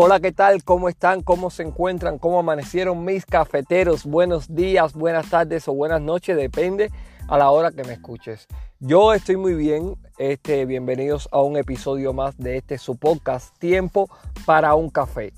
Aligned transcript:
Hola, 0.00 0.20
¿qué 0.20 0.30
tal? 0.30 0.62
¿Cómo 0.62 0.88
están? 0.88 1.24
¿Cómo 1.24 1.50
se 1.50 1.64
encuentran? 1.64 2.20
¿Cómo 2.20 2.38
amanecieron 2.38 3.04
mis 3.04 3.26
cafeteros? 3.26 4.04
Buenos 4.04 4.54
días, 4.54 4.92
buenas 4.92 5.28
tardes 5.28 5.66
o 5.66 5.74
buenas 5.74 6.00
noches, 6.00 6.36
depende 6.36 6.92
a 7.26 7.36
la 7.36 7.50
hora 7.50 7.72
que 7.72 7.82
me 7.82 7.94
escuches. 7.94 8.46
Yo 8.78 9.12
estoy 9.12 9.36
muy 9.36 9.54
bien. 9.54 9.96
Este, 10.16 10.66
bienvenidos 10.66 11.28
a 11.32 11.42
un 11.42 11.56
episodio 11.56 12.12
más 12.12 12.38
de 12.38 12.58
este 12.58 12.78
su 12.78 12.96
podcast 12.96 13.58
Tiempo 13.58 14.08
para 14.46 14.76
un 14.76 14.88
café. 14.88 15.32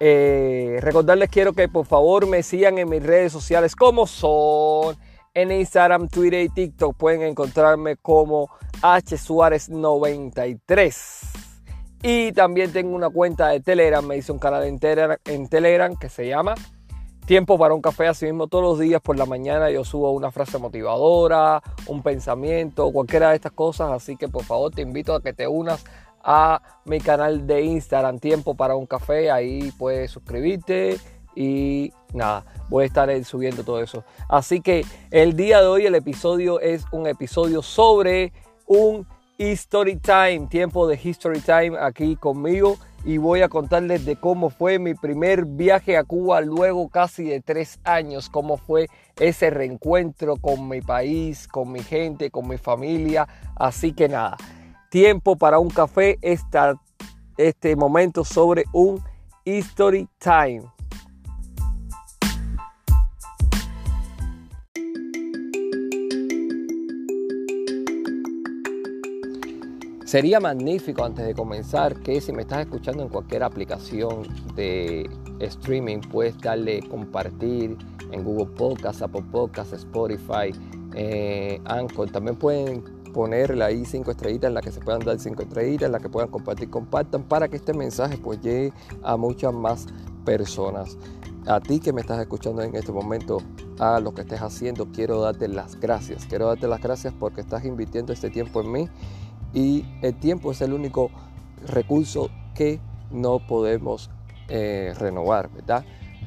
Eh, 0.00 0.78
recordarles 0.80 1.28
quiero 1.28 1.52
que 1.52 1.68
por 1.68 1.84
favor 1.84 2.26
me 2.26 2.42
sigan 2.42 2.78
en 2.78 2.88
mis 2.88 3.02
redes 3.02 3.30
sociales 3.30 3.76
como 3.76 4.06
son 4.06 4.96
en 5.34 5.52
Instagram, 5.52 6.08
Twitter 6.08 6.40
y 6.40 6.48
TikTok. 6.48 6.96
Pueden 6.96 7.20
encontrarme 7.20 7.96
como 7.96 8.48
H 8.80 9.18
Suárez 9.18 9.68
93. 9.68 11.51
Y 12.04 12.32
también 12.32 12.72
tengo 12.72 12.96
una 12.96 13.10
cuenta 13.10 13.48
de 13.48 13.60
Telegram, 13.60 14.04
me 14.04 14.16
hice 14.16 14.32
un 14.32 14.40
canal 14.40 14.64
en 14.64 14.80
Telegram, 14.80 15.96
que 15.96 16.08
se 16.08 16.26
llama 16.26 16.56
Tiempo 17.26 17.56
para 17.56 17.74
un 17.74 17.80
café. 17.80 18.08
Así 18.08 18.26
mismo 18.26 18.48
todos 18.48 18.64
los 18.64 18.78
días 18.80 19.00
por 19.00 19.16
la 19.16 19.24
mañana 19.24 19.70
yo 19.70 19.84
subo 19.84 20.10
una 20.10 20.32
frase 20.32 20.58
motivadora, 20.58 21.62
un 21.86 22.02
pensamiento, 22.02 22.90
cualquiera 22.90 23.30
de 23.30 23.36
estas 23.36 23.52
cosas. 23.52 23.92
Así 23.92 24.16
que 24.16 24.26
por 24.26 24.42
favor 24.42 24.72
te 24.72 24.82
invito 24.82 25.14
a 25.14 25.22
que 25.22 25.32
te 25.32 25.46
unas 25.46 25.84
a 26.24 26.60
mi 26.84 27.00
canal 27.00 27.46
de 27.46 27.62
Instagram, 27.62 28.18
Tiempo 28.18 28.56
para 28.56 28.74
un 28.74 28.86
café. 28.86 29.30
Ahí 29.30 29.72
puedes 29.78 30.10
suscribirte 30.10 30.98
y 31.36 31.92
nada, 32.12 32.44
voy 32.68 32.82
a 32.82 32.86
estar 32.88 33.24
subiendo 33.24 33.62
todo 33.62 33.80
eso. 33.80 34.02
Así 34.28 34.60
que 34.60 34.84
el 35.12 35.36
día 35.36 35.60
de 35.60 35.68
hoy 35.68 35.86
el 35.86 35.94
episodio 35.94 36.58
es 36.58 36.84
un 36.90 37.06
episodio 37.06 37.62
sobre 37.62 38.32
un 38.66 39.06
History 39.38 39.96
Time, 39.96 40.46
tiempo 40.48 40.86
de 40.86 41.00
History 41.02 41.40
Time 41.40 41.76
aquí 41.80 42.16
conmigo 42.16 42.76
y 43.04 43.16
voy 43.16 43.42
a 43.42 43.48
contarles 43.48 44.04
de 44.04 44.16
cómo 44.16 44.50
fue 44.50 44.78
mi 44.78 44.94
primer 44.94 45.44
viaje 45.44 45.96
a 45.96 46.04
Cuba 46.04 46.40
luego 46.40 46.88
casi 46.88 47.24
de 47.24 47.40
tres 47.40 47.80
años, 47.82 48.28
cómo 48.28 48.56
fue 48.56 48.88
ese 49.16 49.50
reencuentro 49.50 50.36
con 50.36 50.68
mi 50.68 50.80
país, 50.80 51.48
con 51.48 51.72
mi 51.72 51.80
gente, 51.80 52.30
con 52.30 52.46
mi 52.46 52.58
familia. 52.58 53.26
Así 53.56 53.92
que 53.92 54.08
nada, 54.08 54.36
tiempo 54.90 55.36
para 55.36 55.58
un 55.58 55.70
café, 55.70 56.18
este 57.36 57.76
momento 57.76 58.24
sobre 58.24 58.64
un 58.72 59.02
History 59.44 60.08
Time. 60.18 60.62
Sería 70.12 70.40
magnífico 70.40 71.02
antes 71.06 71.24
de 71.24 71.34
comenzar 71.34 71.98
que 72.00 72.20
si 72.20 72.32
me 72.32 72.42
estás 72.42 72.60
escuchando 72.60 73.02
en 73.02 73.08
cualquier 73.08 73.42
aplicación 73.44 74.24
de 74.54 75.08
streaming, 75.38 76.00
puedes 76.00 76.38
darle 76.38 76.82
compartir 76.82 77.78
en 78.10 78.22
Google 78.22 78.54
Podcast, 78.54 79.00
Apple 79.00 79.24
Podcast, 79.32 79.72
Spotify, 79.72 80.52
eh, 80.94 81.58
Anchor. 81.64 82.10
También 82.10 82.36
pueden 82.36 82.84
ponerle 83.14 83.64
ahí 83.64 83.86
cinco 83.86 84.10
estrellitas 84.10 84.48
en 84.48 84.54
la 84.54 84.60
que 84.60 84.70
se 84.70 84.80
puedan 84.80 85.00
dar 85.00 85.18
cinco 85.18 85.44
estrellitas, 85.44 85.86
en 85.86 85.92
la 85.92 85.98
que 85.98 86.10
puedan 86.10 86.28
compartir, 86.28 86.68
compartan 86.68 87.22
para 87.22 87.48
que 87.48 87.56
este 87.56 87.72
mensaje 87.72 88.18
pues 88.18 88.38
llegue 88.42 88.74
a 89.02 89.16
muchas 89.16 89.54
más 89.54 89.86
personas. 90.26 90.98
A 91.46 91.58
ti 91.58 91.80
que 91.80 91.90
me 91.94 92.02
estás 92.02 92.20
escuchando 92.20 92.60
en 92.60 92.76
este 92.76 92.92
momento, 92.92 93.38
a 93.78 93.98
lo 93.98 94.12
que 94.12 94.20
estés 94.20 94.42
haciendo, 94.42 94.88
quiero 94.92 95.22
darte 95.22 95.48
las 95.48 95.80
gracias. 95.80 96.26
Quiero 96.26 96.48
darte 96.48 96.68
las 96.68 96.82
gracias 96.82 97.14
porque 97.18 97.40
estás 97.40 97.64
invirtiendo 97.64 98.12
este 98.12 98.28
tiempo 98.28 98.60
en 98.60 98.72
mí 98.72 98.88
y 99.54 99.84
el 100.02 100.14
tiempo 100.14 100.52
es 100.52 100.60
el 100.60 100.72
único 100.72 101.10
recurso 101.66 102.30
que 102.54 102.80
no 103.10 103.46
podemos 103.46 104.10
eh, 104.48 104.94
renovar, 104.98 105.50
¿verdad? 105.50 105.84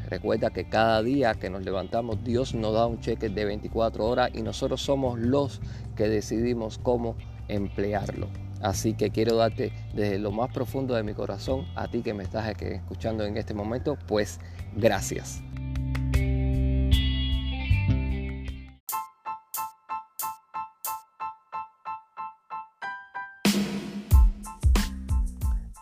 Recuerda 0.09 0.52
que 0.52 0.66
cada 0.66 1.02
día 1.02 1.34
que 1.34 1.50
nos 1.50 1.66
levantamos 1.66 2.24
Dios 2.24 2.53
nos 2.53 2.74
da 2.74 2.85
un 2.85 3.00
cheque 3.00 3.30
de 3.30 3.46
24 3.46 4.06
horas 4.06 4.30
y 4.34 4.44
nosotros 4.44 4.81
somos 4.81 5.18
los 5.19 5.62
que 5.96 6.08
decidimos 6.08 6.78
cómo 6.78 7.16
emplearlo. 7.47 8.28
Así 8.62 8.94
que 8.94 9.09
quiero 9.09 9.35
darte 9.35 9.72
desde 9.94 10.19
lo 10.19 10.31
más 10.31 10.52
profundo 10.52 10.96
de 10.96 11.03
mi 11.03 11.14
corazón 11.14 11.66
a 11.75 11.88
ti 11.88 12.02
que 12.02 12.14
me 12.14 12.24
estás 12.24 12.47
escuchando 12.59 13.25
en 13.25 13.38
este 13.38 13.53
momento, 13.53 13.97
pues 14.08 14.40
gracias. 14.75 15.41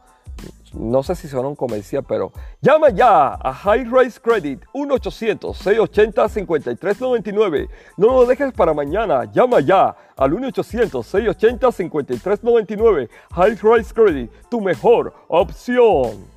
No 0.74 1.04
sé 1.04 1.16
si 1.16 1.28
son 1.28 1.48
un 1.48 1.58
comercial, 1.58 2.06
pero 2.08 2.32
llama 2.62 2.92
ya 2.92 3.34
a 3.34 3.54
High 3.54 3.84
Rise 3.84 4.22
Credit 4.22 4.64
1-800-680-5399. 4.74 7.68
No 7.98 8.08
lo 8.08 8.26
dejes 8.26 8.54
para 8.54 8.74
mañana, 8.74 9.30
llama 9.34 9.60
ya 9.60 9.98
al 10.16 10.32
1-800-680-5399. 10.32 13.10
High 13.32 13.60
Rise 13.62 13.94
Credit, 13.94 14.32
tu 14.50 14.62
mejor 14.62 15.14
opción. 15.28 16.32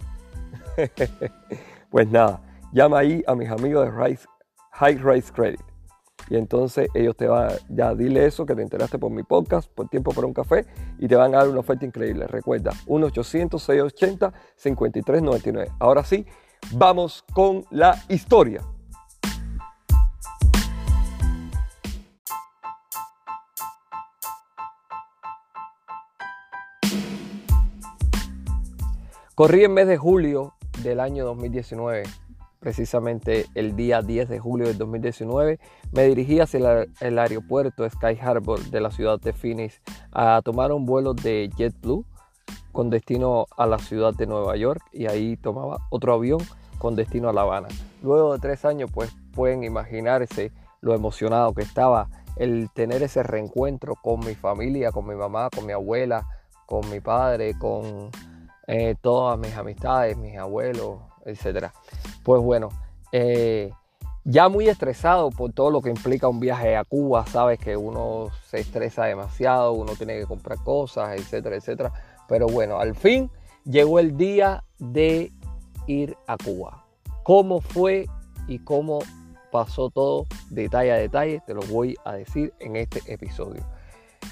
pues 1.91 2.09
nada, 2.09 2.43
llama 2.73 2.99
ahí 2.99 3.23
a 3.27 3.35
mis 3.35 3.51
amigos 3.51 3.87
de 3.87 3.93
High 4.73 4.99
Rise 4.99 5.33
Credit. 5.33 5.61
Y 6.29 6.37
entonces 6.37 6.89
ellos 6.95 7.17
te 7.17 7.29
van, 7.29 7.53
ya 7.69 7.95
dile 7.95 8.27
eso, 8.27 8.45
que 8.47 8.57
te 8.57 8.63
enteraste 8.63 8.99
por 8.99 9.13
mi 9.13 9.23
podcast, 9.23 9.71
por 9.73 9.89
tiempo 9.89 10.13
para 10.13 10.27
un 10.27 10.35
café, 10.35 10.67
y 10.99 11.07
te 11.07 11.15
van 11.15 11.33
a 11.35 11.39
dar 11.39 11.49
una 11.49 11.61
oferta 11.61 11.87
increíble. 11.87 12.27
Recuerda, 12.27 12.73
1-800-680-5399. 12.87 15.77
Ahora 15.79 16.03
sí, 16.03 16.27
vamos 16.73 17.25
con 17.33 17.65
la 17.71 18.03
historia. 18.09 18.63
Corrí 29.37 29.65
en 29.65 29.75
mes 29.75 29.87
de 29.87 29.99
julio 29.99 30.56
del 30.87 31.01
año 31.01 31.25
2019, 31.25 32.05
precisamente 32.61 33.47
el 33.55 33.75
día 33.75 34.03
10 34.03 34.29
de 34.29 34.39
julio 34.39 34.69
del 34.69 34.79
2019, 34.79 35.59
me 35.91 36.05
dirigí 36.05 36.39
hacia 36.39 36.87
el, 37.01 37.19
aeropuerto 37.19 37.89
Sky 37.91 38.17
Harbor 38.21 38.61
de 38.71 38.81
la 38.81 38.93
ciudad 38.93 39.21
de 39.21 39.33
Phoenix 39.33 39.83
a 40.13 40.41
tomar 40.45 40.71
un 40.71 40.87
vuelo 40.87 41.13
de 41.13 41.51
JetBlue 41.57 42.05
con 42.71 42.89
destino 42.89 43.47
a 43.57 43.67
la 43.67 43.79
ciudad 43.79 44.15
de 44.15 44.27
Nueva 44.27 44.57
York 44.57 44.81
y 44.93 45.07
ahí 45.07 45.37
tomaba 45.37 45.79
otro 45.91 46.15
avión 46.15 46.41
con 46.79 46.95
destino 46.95 47.29
a 47.29 47.33
La 47.33 47.43
Habana. 47.43 47.69
Luego 48.03 48.35
de 48.35 48.39
tres 48.39 48.65
años, 48.65 48.91
pues 48.93 49.11
pueden 49.33 49.65
imaginarse 49.65 50.53
lo 50.81 50.95
emocionado 50.95 51.53
que 51.53 51.63
estaba 51.63 52.09
el 52.37 52.71
tener 52.73 53.03
ese 53.03 53.25
reencuentro 53.25 53.95
con 53.97 54.21
mi 54.21 54.35
familia, 54.35 54.93
con 54.93 55.09
mi 55.09 55.17
mamá, 55.17 55.49
con 55.53 55.67
mi 55.67 55.73
abuela, 55.73 56.29
con 56.67 56.89
mi 56.91 57.01
padre, 57.01 57.59
con 57.59 58.11
eh, 58.67 58.97
todas 59.01 59.39
mis 59.39 59.55
amistades, 59.55 60.17
mis 60.17 60.37
abuelos, 60.37 61.01
etc. 61.25 61.71
Pues 62.23 62.43
bueno, 62.43 62.69
eh, 63.13 63.71
ya 64.25 64.49
muy 64.49 64.69
estresado 64.69 65.31
por 65.31 65.53
todo 65.53 65.71
lo 65.71 65.81
que 65.81 65.91
implica 65.91 66.29
un 66.29 66.41
viaje 66.41 66.77
a 66.77 66.85
Cuba, 66.85 67.25
sabes 67.27 67.61
que 67.61 67.77
uno 67.77 68.31
se 68.47 68.59
estresa 68.59 69.05
demasiado, 69.05 69.73
uno 69.73 69.93
tiene 69.95 70.19
que 70.19 70.27
comprar 70.27 70.59
cosas, 70.65 71.17
etcétera, 71.17 71.57
etcétera. 71.57 71.93
Pero 72.29 72.47
bueno, 72.49 72.79
al 72.81 72.97
fin 72.97 73.31
llegó 73.65 74.01
el 74.01 74.17
día 74.17 74.65
de 74.79 75.33
ir 75.87 76.17
a 76.27 76.37
Cuba. 76.37 76.85
¿Cómo 77.23 77.61
fue 77.61 78.07
y 78.49 78.59
cómo 78.59 78.99
pasó 79.53 79.91
todo 79.91 80.27
detalle 80.51 80.93
a 80.93 80.97
detalle? 80.97 81.41
Te 81.47 81.55
lo 81.55 81.63
voy 81.63 81.97
a 82.05 82.15
decir 82.15 82.53
en 82.59 82.77
este 82.77 83.01
episodio. 83.13 83.63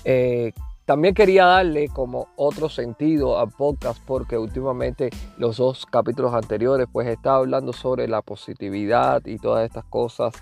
Eh, 0.05 0.53
También 0.85 1.15
quería 1.15 1.47
darle 1.47 1.89
como 1.89 2.29
otro 2.37 2.69
sentido 2.69 3.39
al 3.39 3.51
podcast 3.51 4.03
porque 4.07 4.37
últimamente 4.37 5.11
los 5.39 5.57
dos 5.57 5.87
capítulos 5.87 6.35
anteriores 6.35 6.87
pues 6.93 7.09
estaba 7.09 7.39
hablando 7.39 7.73
sobre 7.73 8.07
la 8.07 8.21
positividad 8.21 9.25
y 9.25 9.39
todas 9.39 9.65
estas 9.65 9.85
cosas 9.85 10.35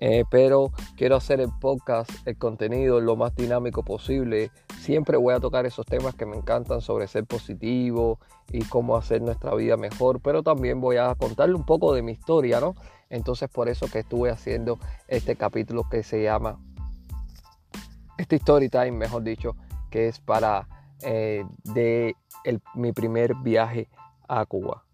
eh, 0.00 0.24
pero 0.30 0.70
quiero 0.96 1.16
hacer 1.16 1.40
el 1.40 1.50
podcast, 1.60 2.10
el 2.24 2.38
contenido 2.38 3.00
lo 3.00 3.16
más 3.16 3.34
dinámico 3.34 3.82
posible. 3.82 4.52
Siempre 4.78 5.16
voy 5.16 5.34
a 5.34 5.40
tocar 5.40 5.66
esos 5.66 5.84
temas 5.86 6.14
que 6.14 6.24
me 6.24 6.36
encantan 6.36 6.80
sobre 6.80 7.08
ser 7.08 7.26
positivo 7.26 8.20
y 8.52 8.64
cómo 8.64 8.96
hacer 8.96 9.22
nuestra 9.22 9.54
vida 9.56 9.76
mejor, 9.76 10.20
pero 10.20 10.44
también 10.44 10.80
voy 10.80 10.98
a 10.98 11.12
contarle 11.16 11.56
un 11.56 11.66
poco 11.66 11.92
de 11.94 12.02
mi 12.02 12.12
historia, 12.12 12.60
¿no? 12.60 12.76
Entonces 13.10 13.48
por 13.48 13.68
eso 13.68 13.86
que 13.90 13.98
estuve 13.98 14.30
haciendo 14.30 14.78
este 15.08 15.34
capítulo 15.34 15.82
que 15.90 16.04
se 16.04 16.22
llama, 16.22 16.60
este 18.18 18.36
story 18.36 18.68
time, 18.68 18.92
mejor 18.92 19.24
dicho, 19.24 19.56
que 19.90 20.08
es 20.08 20.20
para 20.20 20.68
eh, 21.02 21.44
de 21.64 22.16
mi 22.74 22.92
primer 22.92 23.34
viaje 23.36 23.88
a 24.28 24.44
Cuba. 24.46 24.84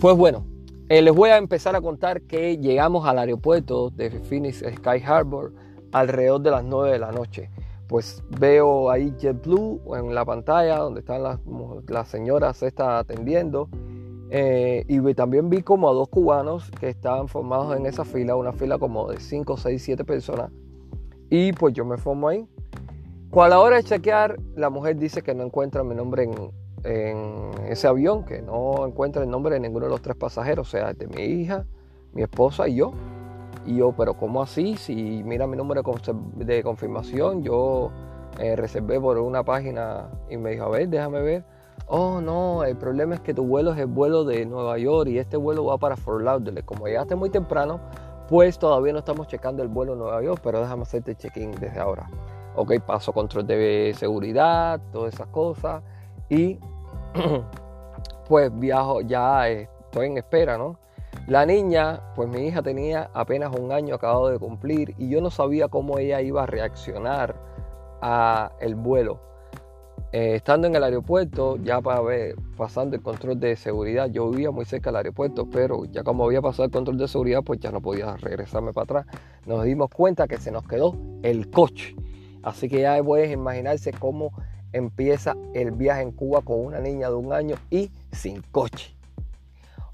Pues 0.00 0.16
bueno, 0.16 0.44
eh, 0.88 1.00
les 1.00 1.14
voy 1.14 1.30
a 1.30 1.36
empezar 1.36 1.76
a 1.76 1.80
contar 1.80 2.22
que 2.22 2.58
llegamos 2.58 3.06
al 3.06 3.18
aeropuerto 3.18 3.90
de 3.90 4.10
Phoenix 4.10 4.58
Sky 4.58 5.00
Harbor 5.06 5.52
alrededor 5.92 6.40
de 6.40 6.50
las 6.50 6.64
9 6.64 6.90
de 6.90 6.98
la 6.98 7.12
noche. 7.12 7.50
Pues 7.86 8.22
veo 8.28 8.90
ahí 8.90 9.14
JetBlue 9.16 9.80
en 9.96 10.12
la 10.12 10.24
pantalla 10.24 10.78
donde 10.78 11.00
están 11.00 11.22
las, 11.22 11.38
las 11.86 12.08
señoras 12.08 12.62
está 12.64 12.98
atendiendo. 12.98 13.68
Eh, 14.34 14.86
y 14.88 15.12
también 15.12 15.50
vi 15.50 15.60
como 15.60 15.90
a 15.90 15.92
dos 15.92 16.08
cubanos 16.08 16.70
que 16.80 16.88
estaban 16.88 17.28
formados 17.28 17.76
en 17.76 17.84
esa 17.84 18.02
fila, 18.02 18.34
una 18.34 18.54
fila 18.54 18.78
como 18.78 19.10
de 19.10 19.20
5, 19.20 19.58
6, 19.58 19.82
7 19.82 20.04
personas. 20.06 20.50
Y 21.28 21.52
pues 21.52 21.74
yo 21.74 21.84
me 21.84 21.98
formo 21.98 22.28
ahí. 22.28 22.48
Cuando 23.28 23.56
a 23.56 23.58
la 23.58 23.60
hora 23.60 23.76
de 23.76 23.84
chequear, 23.84 24.38
la 24.56 24.70
mujer 24.70 24.96
dice 24.96 25.20
que 25.20 25.34
no 25.34 25.42
encuentra 25.42 25.84
mi 25.84 25.94
nombre 25.94 26.30
en, 26.82 27.50
ese 27.68 27.86
avión 27.86 28.24
que 28.24 28.40
no 28.40 28.86
encuentra 28.86 29.22
el 29.22 29.28
nombre 29.28 29.54
de 29.54 29.60
ninguno 29.60 29.84
de 29.84 29.90
los 29.90 30.00
tres 30.00 30.16
pasajeros, 30.16 30.66
o 30.66 30.70
sea, 30.70 30.94
de 30.94 31.06
mi 31.08 31.22
hija, 31.22 31.66
mi 32.14 32.22
esposa 32.22 32.68
y 32.68 32.76
yo. 32.76 32.94
Y 33.66 33.76
yo, 33.76 33.92
pero 33.92 34.14
¿cómo 34.14 34.42
así? 34.42 34.76
Si 34.76 35.22
mira 35.24 35.46
mi 35.46 35.58
número 35.58 35.82
de 36.36 36.62
confirmación, 36.62 37.42
yo 37.42 37.90
eh, 38.38 38.56
reservé 38.56 38.98
por 38.98 39.18
una 39.18 39.44
página 39.44 40.08
y 40.30 40.38
me 40.38 40.52
dijo, 40.52 40.64
a 40.64 40.70
ver, 40.70 40.88
déjame 40.88 41.20
ver. 41.20 41.44
Oh, 41.86 42.20
no, 42.20 42.64
el 42.64 42.76
problema 42.76 43.14
es 43.14 43.20
que 43.20 43.34
tu 43.34 43.44
vuelo 43.44 43.72
es 43.72 43.78
el 43.78 43.86
vuelo 43.86 44.24
de 44.24 44.46
Nueva 44.46 44.78
York 44.78 45.10
y 45.10 45.18
este 45.18 45.36
vuelo 45.36 45.64
va 45.64 45.78
para 45.78 45.96
Fort 45.96 46.22
Lauderdale. 46.22 46.62
Como 46.62 46.86
llegaste 46.86 47.14
muy 47.14 47.30
temprano, 47.30 47.80
pues 48.28 48.58
todavía 48.58 48.92
no 48.92 49.00
estamos 49.00 49.26
checando 49.26 49.62
el 49.62 49.68
vuelo 49.68 49.94
Nueva 49.94 50.22
York, 50.22 50.40
pero 50.42 50.60
déjame 50.60 50.82
hacerte 50.82 51.14
check-in 51.14 51.52
desde 51.52 51.80
ahora. 51.80 52.08
Ok, 52.54 52.80
paso 52.86 53.12
control 53.12 53.46
de 53.46 53.94
seguridad, 53.96 54.80
todas 54.92 55.14
esas 55.14 55.26
cosas. 55.28 55.82
Y 56.28 56.58
pues 58.28 58.50
viajo, 58.58 59.00
ya 59.02 59.48
estoy 59.48 60.06
en 60.06 60.18
espera, 60.18 60.56
¿no? 60.56 60.78
La 61.26 61.46
niña, 61.46 62.00
pues 62.16 62.28
mi 62.28 62.46
hija 62.46 62.62
tenía 62.62 63.10
apenas 63.14 63.54
un 63.54 63.70
año 63.70 63.94
acabado 63.94 64.28
de 64.28 64.38
cumplir 64.38 64.94
y 64.98 65.08
yo 65.08 65.20
no 65.20 65.30
sabía 65.30 65.68
cómo 65.68 65.98
ella 65.98 66.20
iba 66.20 66.42
a 66.42 66.46
reaccionar 66.46 67.36
a 68.00 68.52
el 68.60 68.74
vuelo. 68.74 69.20
Eh, 70.12 70.34
estando 70.34 70.66
en 70.66 70.76
el 70.76 70.84
aeropuerto, 70.84 71.56
ya 71.56 71.80
para 71.80 72.02
ver, 72.02 72.36
pasando 72.54 72.94
el 72.94 73.02
control 73.02 73.40
de 73.40 73.56
seguridad, 73.56 74.10
yo 74.10 74.28
vivía 74.28 74.50
muy 74.50 74.66
cerca 74.66 74.90
del 74.90 74.96
aeropuerto, 74.96 75.48
pero 75.48 75.86
ya 75.86 76.02
como 76.02 76.26
había 76.26 76.42
pasado 76.42 76.66
el 76.66 76.70
control 76.70 76.98
de 76.98 77.08
seguridad, 77.08 77.42
pues 77.42 77.60
ya 77.60 77.70
no 77.70 77.80
podía 77.80 78.14
regresarme 78.18 78.74
para 78.74 78.84
atrás. 78.84 79.06
Nos 79.46 79.64
dimos 79.64 79.88
cuenta 79.88 80.28
que 80.28 80.36
se 80.36 80.50
nos 80.50 80.68
quedó 80.68 80.94
el 81.22 81.50
coche. 81.50 81.96
Así 82.42 82.68
que 82.68 82.82
ya 82.82 83.02
puedes 83.02 83.32
imaginarse 83.32 83.90
cómo 83.92 84.32
empieza 84.74 85.34
el 85.54 85.70
viaje 85.70 86.02
en 86.02 86.12
Cuba 86.12 86.42
con 86.42 86.60
una 86.60 86.80
niña 86.80 87.08
de 87.08 87.14
un 87.14 87.32
año 87.32 87.56
y 87.70 87.90
sin 88.10 88.42
coche. 88.42 88.94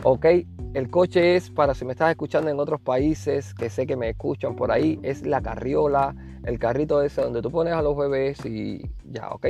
Ok, 0.02 0.26
el 0.74 0.90
coche 0.90 1.36
es 1.36 1.48
para 1.50 1.74
si 1.74 1.84
me 1.84 1.92
estás 1.92 2.10
escuchando 2.10 2.50
en 2.50 2.58
otros 2.58 2.80
países 2.80 3.54
que 3.54 3.70
sé 3.70 3.86
que 3.86 3.96
me 3.96 4.10
escuchan 4.10 4.56
por 4.56 4.72
ahí, 4.72 4.98
es 5.02 5.24
la 5.24 5.40
carriola, 5.42 6.14
el 6.44 6.58
carrito 6.58 7.02
ese 7.02 7.20
donde 7.20 7.40
tú 7.40 7.52
pones 7.52 7.74
a 7.74 7.82
los 7.82 7.96
bebés 7.96 8.44
y 8.46 8.82
ya, 9.04 9.28
ok. 9.30 9.46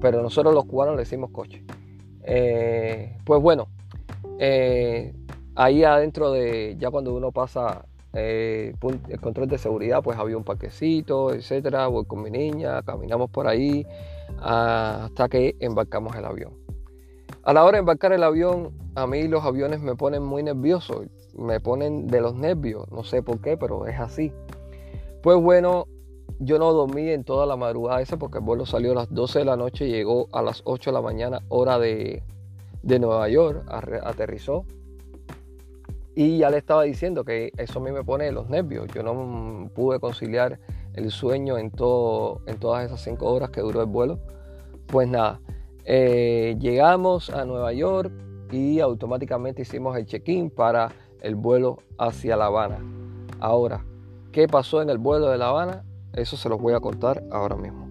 Pero 0.00 0.22
nosotros 0.22 0.54
los 0.54 0.64
cubanos 0.66 0.94
le 0.94 1.00
decimos 1.00 1.30
coche. 1.30 1.64
Eh, 2.22 3.16
pues 3.24 3.40
bueno, 3.40 3.68
eh, 4.38 5.14
ahí 5.54 5.84
adentro 5.84 6.30
de, 6.30 6.76
ya 6.78 6.90
cuando 6.90 7.14
uno 7.14 7.32
pasa 7.32 7.86
eh, 8.12 8.74
el 9.08 9.20
control 9.20 9.48
de 9.48 9.58
seguridad, 9.58 10.02
pues 10.02 10.18
había 10.18 10.36
un 10.36 10.44
parquecito, 10.44 11.32
etcétera. 11.32 11.86
Voy 11.86 12.04
con 12.04 12.22
mi 12.22 12.30
niña, 12.30 12.82
caminamos 12.82 13.30
por 13.30 13.46
ahí 13.46 13.86
hasta 14.40 15.28
que 15.28 15.56
embarcamos 15.60 16.14
el 16.16 16.24
avión. 16.24 16.52
A 17.42 17.52
la 17.52 17.64
hora 17.64 17.76
de 17.76 17.80
embarcar 17.80 18.12
el 18.12 18.22
avión, 18.22 18.72
a 18.94 19.06
mí 19.06 19.26
los 19.26 19.44
aviones 19.44 19.80
me 19.80 19.94
ponen 19.94 20.22
muy 20.22 20.42
nervioso, 20.42 21.04
me 21.34 21.60
ponen 21.60 22.06
de 22.06 22.20
los 22.20 22.34
nervios, 22.34 22.90
no 22.90 23.04
sé 23.04 23.22
por 23.22 23.40
qué, 23.40 23.56
pero 23.56 23.86
es 23.86 23.98
así. 23.98 24.32
Pues 25.22 25.38
bueno, 25.38 25.86
yo 26.40 26.58
no 26.58 26.72
dormí 26.72 27.08
en 27.08 27.24
toda 27.24 27.46
la 27.46 27.56
madrugada 27.56 28.00
esa 28.00 28.16
porque 28.16 28.38
el 28.38 28.44
vuelo 28.44 28.66
salió 28.66 28.92
a 28.92 28.94
las 28.94 29.12
12 29.12 29.40
de 29.40 29.44
la 29.44 29.56
noche 29.56 29.86
y 29.86 29.90
llegó 29.90 30.28
a 30.32 30.42
las 30.42 30.62
8 30.64 30.90
de 30.90 30.94
la 30.94 31.02
mañana, 31.02 31.42
hora 31.48 31.78
de, 31.78 32.22
de 32.82 32.98
Nueva 32.98 33.28
York, 33.28 33.64
aterrizó. 33.68 34.64
Y 36.14 36.38
ya 36.38 36.50
le 36.50 36.58
estaba 36.58 36.82
diciendo 36.82 37.24
que 37.24 37.52
eso 37.56 37.78
a 37.78 37.82
mí 37.82 37.92
me 37.92 38.02
pone 38.02 38.32
los 38.32 38.48
nervios. 38.48 38.88
Yo 38.92 39.04
no 39.04 39.70
pude 39.72 40.00
conciliar 40.00 40.58
el 40.94 41.12
sueño 41.12 41.58
en, 41.58 41.70
todo, 41.70 42.40
en 42.46 42.58
todas 42.58 42.84
esas 42.86 43.00
cinco 43.02 43.32
horas 43.32 43.50
que 43.50 43.60
duró 43.60 43.80
el 43.80 43.86
vuelo. 43.86 44.18
Pues 44.86 45.06
nada, 45.06 45.40
eh, 45.84 46.56
llegamos 46.58 47.30
a 47.30 47.44
Nueva 47.44 47.72
York 47.72 48.12
y 48.50 48.80
automáticamente 48.80 49.62
hicimos 49.62 49.96
el 49.96 50.06
check-in 50.06 50.50
para 50.50 50.92
el 51.20 51.34
vuelo 51.34 51.78
hacia 51.98 52.36
La 52.36 52.46
Habana. 52.46 52.78
Ahora, 53.38 53.84
¿qué 54.32 54.48
pasó 54.48 54.82
en 54.82 54.90
el 54.90 54.98
vuelo 54.98 55.28
de 55.28 55.38
La 55.38 55.48
Habana? 55.48 55.84
Eso 56.12 56.36
se 56.36 56.48
los 56.48 56.60
voy 56.60 56.74
a 56.74 56.80
contar 56.80 57.22
ahora 57.30 57.56
mismo. 57.56 57.88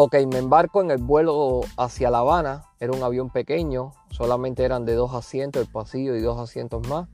Ok, 0.00 0.14
me 0.30 0.38
embarco 0.38 0.80
en 0.80 0.92
el 0.92 0.98
vuelo 0.98 1.62
hacia 1.76 2.08
La 2.08 2.18
Habana. 2.18 2.62
Era 2.78 2.92
un 2.92 3.02
avión 3.02 3.30
pequeño, 3.30 3.94
solamente 4.10 4.62
eran 4.62 4.84
de 4.84 4.94
dos 4.94 5.12
asientos, 5.12 5.60
el 5.60 5.68
pasillo 5.68 6.14
y 6.14 6.20
dos 6.20 6.38
asientos 6.38 6.86
más. 6.86 7.08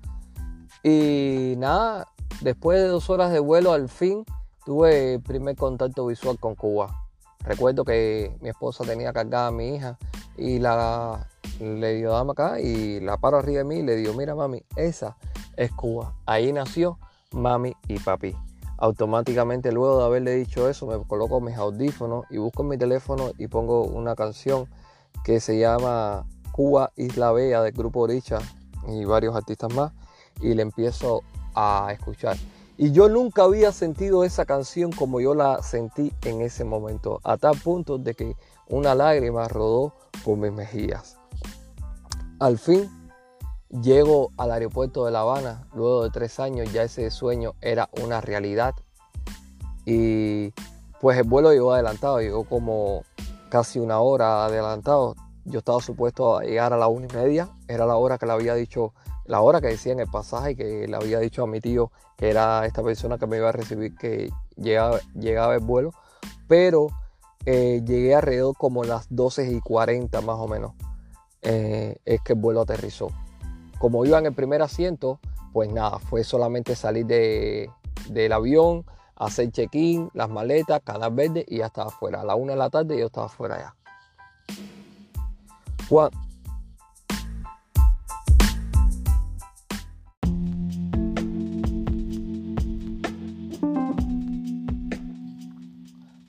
Y 0.83 1.55
nada, 1.57 2.07
después 2.43 2.79
de 2.79 2.89
dos 2.89 3.09
horas 3.09 3.33
de 3.33 3.41
vuelo, 3.41 3.73
al 3.73 3.89
fin 3.89 4.27
tuve 4.67 5.15
el 5.15 5.23
primer 5.23 5.57
contacto 5.57 6.05
visual 6.05 6.39
con 6.39 6.57
Cuba. 6.57 7.07
Recuerdo 7.41 7.87
que 7.87 8.37
mi 8.43 8.51
esposa 8.51 8.85
tenía 8.85 9.15
cargada 9.15 9.47
a 9.47 9.51
mi 9.51 9.77
hija 9.77 9.99
y 10.37 10.59
la 10.59 11.29
le 11.61 11.95
dio 11.95 12.11
dama 12.11 12.33
acá 12.33 12.61
y 12.61 13.01
la 13.01 13.17
paro 13.17 13.39
arriba 13.39 13.59
de 13.59 13.65
mí 13.65 13.77
y 13.77 13.83
le 13.83 13.97
digo, 13.97 14.13
mira 14.15 14.35
mami, 14.35 14.63
esa 14.77 15.17
es 15.57 15.71
Cuba. 15.73 16.15
Ahí 16.27 16.53
nació 16.53 16.99
mami 17.33 17.75
y 17.89 17.99
papi 17.99 18.35
automáticamente 18.79 19.73
luego 19.73 19.99
de 19.99 20.05
haberle 20.05 20.35
dicho 20.35 20.69
eso 20.69 20.87
me 20.87 21.03
coloco 21.07 21.41
mis 21.41 21.57
audífonos 21.57 22.25
y 22.31 22.39
busco 22.39 22.63
en 22.63 22.69
mi 22.69 22.79
teléfono 22.79 23.31
y 23.39 23.47
pongo 23.47 23.85
una 23.85 24.15
canción 24.15 24.69
que 25.25 25.41
se 25.41 25.59
llama 25.59 26.27
Cuba 26.53 26.93
Isla 26.97 27.33
Bella 27.33 27.63
del 27.63 27.73
grupo 27.73 28.01
Oricha 28.01 28.39
y 28.89 29.05
varios 29.05 29.35
artistas 29.35 29.73
más 29.75 29.93
y 30.41 30.55
le 30.55 30.63
empiezo 30.63 31.23
a 31.55 31.89
escuchar. 31.93 32.37
Y 32.77 32.93
yo 32.93 33.09
nunca 33.09 33.45
había 33.45 33.73
sentido 33.73 34.25
esa 34.25 34.45
canción 34.45 34.91
como 34.91 35.21
yo 35.21 35.35
la 35.35 35.63
sentí 35.63 36.13
en 36.23 36.41
ese 36.41 36.65
momento, 36.65 37.21
a 37.23 37.37
tal 37.37 37.57
punto 37.59 37.99
de 37.99 38.15
que 38.15 38.37
una 38.69 38.95
lágrima 38.95 39.47
rodó 39.49 39.95
por 40.25 40.37
mis 40.37 40.53
mejillas. 40.53 41.17
Al 42.41 42.59
fin 42.59 42.91
Llego 43.83 44.31
al 44.37 44.53
aeropuerto 44.53 45.05
de 45.05 45.11
La 45.11 45.21
Habana, 45.21 45.67
luego 45.75 46.05
de 46.05 46.11
tres 46.11 46.39
años 46.39 46.73
ya 46.73 46.85
ese 46.85 47.11
sueño 47.11 47.55
era 47.61 47.89
una 48.01 48.21
realidad. 48.21 48.73
Y 49.85 50.53
pues 51.01 51.19
el 51.19 51.25
vuelo 51.25 51.51
llegó 51.53 51.73
adelantado, 51.73 52.21
llegó 52.21 52.45
como 52.45 53.03
casi 53.49 53.81
una 53.81 53.99
hora 53.99 54.45
adelantado. 54.45 55.17
Yo 55.45 55.59
estaba 55.59 55.81
supuesto 55.81 56.39
a 56.39 56.45
llegar 56.45 56.73
a 56.73 56.77
la 56.77 56.87
una 56.87 57.09
y 57.11 57.17
media, 57.17 57.49
era 57.67 57.85
la 57.85 57.97
hora 57.97 58.17
que 58.17 58.27
le 58.27 58.33
había 58.33 58.55
dicho, 58.55 58.95
la 59.27 59.41
hora 59.41 59.61
que 59.61 59.69
decía 59.69 59.93
en 59.93 60.01
el 60.01 60.09
pasaje 60.09 60.55
que 60.55 60.87
le 60.87 60.97
había 60.97 61.19
dicho 61.19 61.43
a 61.43 61.47
mi 61.47 61.61
tío 61.61 61.91
que 62.17 62.31
era 62.31 62.65
esta 62.67 62.83
persona 62.83 63.19
que 63.19 63.27
me 63.27 63.39
iba 63.39 63.49
a 63.49 63.53
recibir 63.53 63.95
que 63.97 64.31
llegaba, 64.57 65.01
llegaba 65.15 65.55
el 65.55 65.61
vuelo. 65.61 65.93
Pero 66.47 66.89
eh, 67.47 67.83
llegué 67.85 68.15
alrededor 68.15 68.57
como 68.57 68.85
las 68.85 69.07
12 69.11 69.53
y 69.53 69.61
40 69.61 70.21
más 70.21 70.37
o 70.39 70.49
menos. 70.49 70.73
Eh, 71.43 71.97
es 72.05 72.21
que 72.23 72.35
el 72.35 72.39
vuelo 72.39 72.63
aterrizó. 72.63 73.09
Como 73.79 74.05
iba 74.07 74.19
en 74.19 74.27
el 74.27 74.35
primer 74.35 74.63
asiento, 74.63 75.21
pues 75.53 75.71
nada, 75.71 75.99
fue 75.99 76.25
solamente 76.25 76.75
salir 76.75 77.07
del 77.07 78.33
avión, 78.33 78.85
hacer 79.17 79.51
check-in, 79.51 80.11
las 80.15 80.31
maletas, 80.31 80.81
canal 80.83 81.13
verde 81.13 81.45
y 81.47 81.59
ya 81.59 81.67
estaba 81.67 81.89
afuera. 81.89 82.23
A 82.23 82.25
la 82.25 82.35
una 82.35 82.53
de 82.53 82.59
la 82.59 82.71
tarde 82.71 82.99
yo 82.99 83.07
estaba 83.07 83.27
afuera 83.27 83.59
ya. 83.59 83.75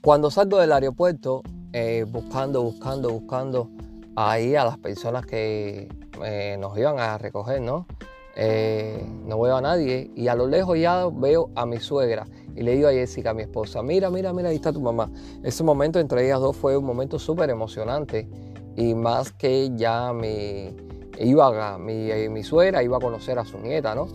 Cuando 0.06 0.30
salgo 0.30 0.58
del 0.58 0.70
aeropuerto, 0.70 1.42
eh, 1.72 2.06
buscando, 2.08 2.62
buscando, 2.62 3.10
buscando 3.10 3.70
ahí 4.14 4.54
a 4.54 4.64
las 4.64 4.78
personas 4.78 5.26
que 5.26 5.88
eh, 6.24 6.56
nos 6.60 6.78
iban 6.78 7.00
a 7.00 7.18
recoger, 7.18 7.60
¿no? 7.60 7.88
Eh, 8.36 9.04
no 9.24 9.40
veo 9.40 9.56
a 9.56 9.60
nadie 9.60 10.12
y 10.14 10.28
a 10.28 10.36
lo 10.36 10.46
lejos 10.46 10.78
ya 10.78 11.08
veo 11.12 11.50
a 11.56 11.66
mi 11.66 11.78
suegra 11.78 12.24
y 12.54 12.62
le 12.62 12.76
digo 12.76 12.86
a 12.86 12.92
Jessica, 12.92 13.30
a 13.30 13.34
mi 13.34 13.42
esposa, 13.42 13.82
mira, 13.82 14.08
mira, 14.08 14.32
mira, 14.32 14.50
ahí 14.50 14.54
está 14.54 14.72
tu 14.72 14.80
mamá. 14.80 15.10
Ese 15.42 15.64
momento 15.64 15.98
entre 15.98 16.24
ellas 16.24 16.38
dos 16.38 16.54
fue 16.54 16.76
un 16.76 16.84
momento 16.84 17.18
súper 17.18 17.50
emocionante 17.50 18.28
y 18.76 18.94
más 18.94 19.32
que 19.32 19.72
ya 19.74 20.12
mi, 20.12 20.72
iba 21.18 21.78
mi, 21.78 22.10
mi 22.28 22.44
suegra 22.44 22.80
iba 22.80 22.98
a 22.98 23.00
conocer 23.00 23.40
a 23.40 23.44
su 23.44 23.58
nieta, 23.58 23.96
¿no? 23.96 24.06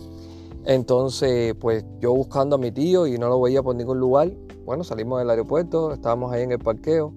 Entonces, 0.64 1.54
pues 1.54 1.84
yo 2.00 2.14
buscando 2.14 2.56
a 2.56 2.58
mi 2.58 2.72
tío 2.72 3.06
y 3.06 3.18
no 3.18 3.28
lo 3.28 3.42
veía 3.42 3.62
por 3.62 3.76
ningún 3.76 3.98
lugar, 3.98 4.30
bueno, 4.64 4.84
salimos 4.84 5.18
del 5.18 5.30
aeropuerto, 5.30 5.92
estábamos 5.92 6.32
ahí 6.32 6.42
en 6.42 6.52
el 6.52 6.58
parqueo 6.58 7.12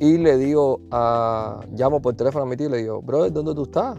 y 0.00 0.18
le 0.18 0.36
digo, 0.36 0.80
a, 0.90 1.60
llamo 1.72 2.02
por 2.02 2.14
teléfono 2.14 2.44
a 2.44 2.48
mi 2.48 2.56
tío 2.56 2.66
y 2.66 2.70
le 2.70 2.78
digo, 2.78 3.00
brother, 3.02 3.32
¿dónde 3.32 3.54
tú 3.54 3.62
estás? 3.62 3.98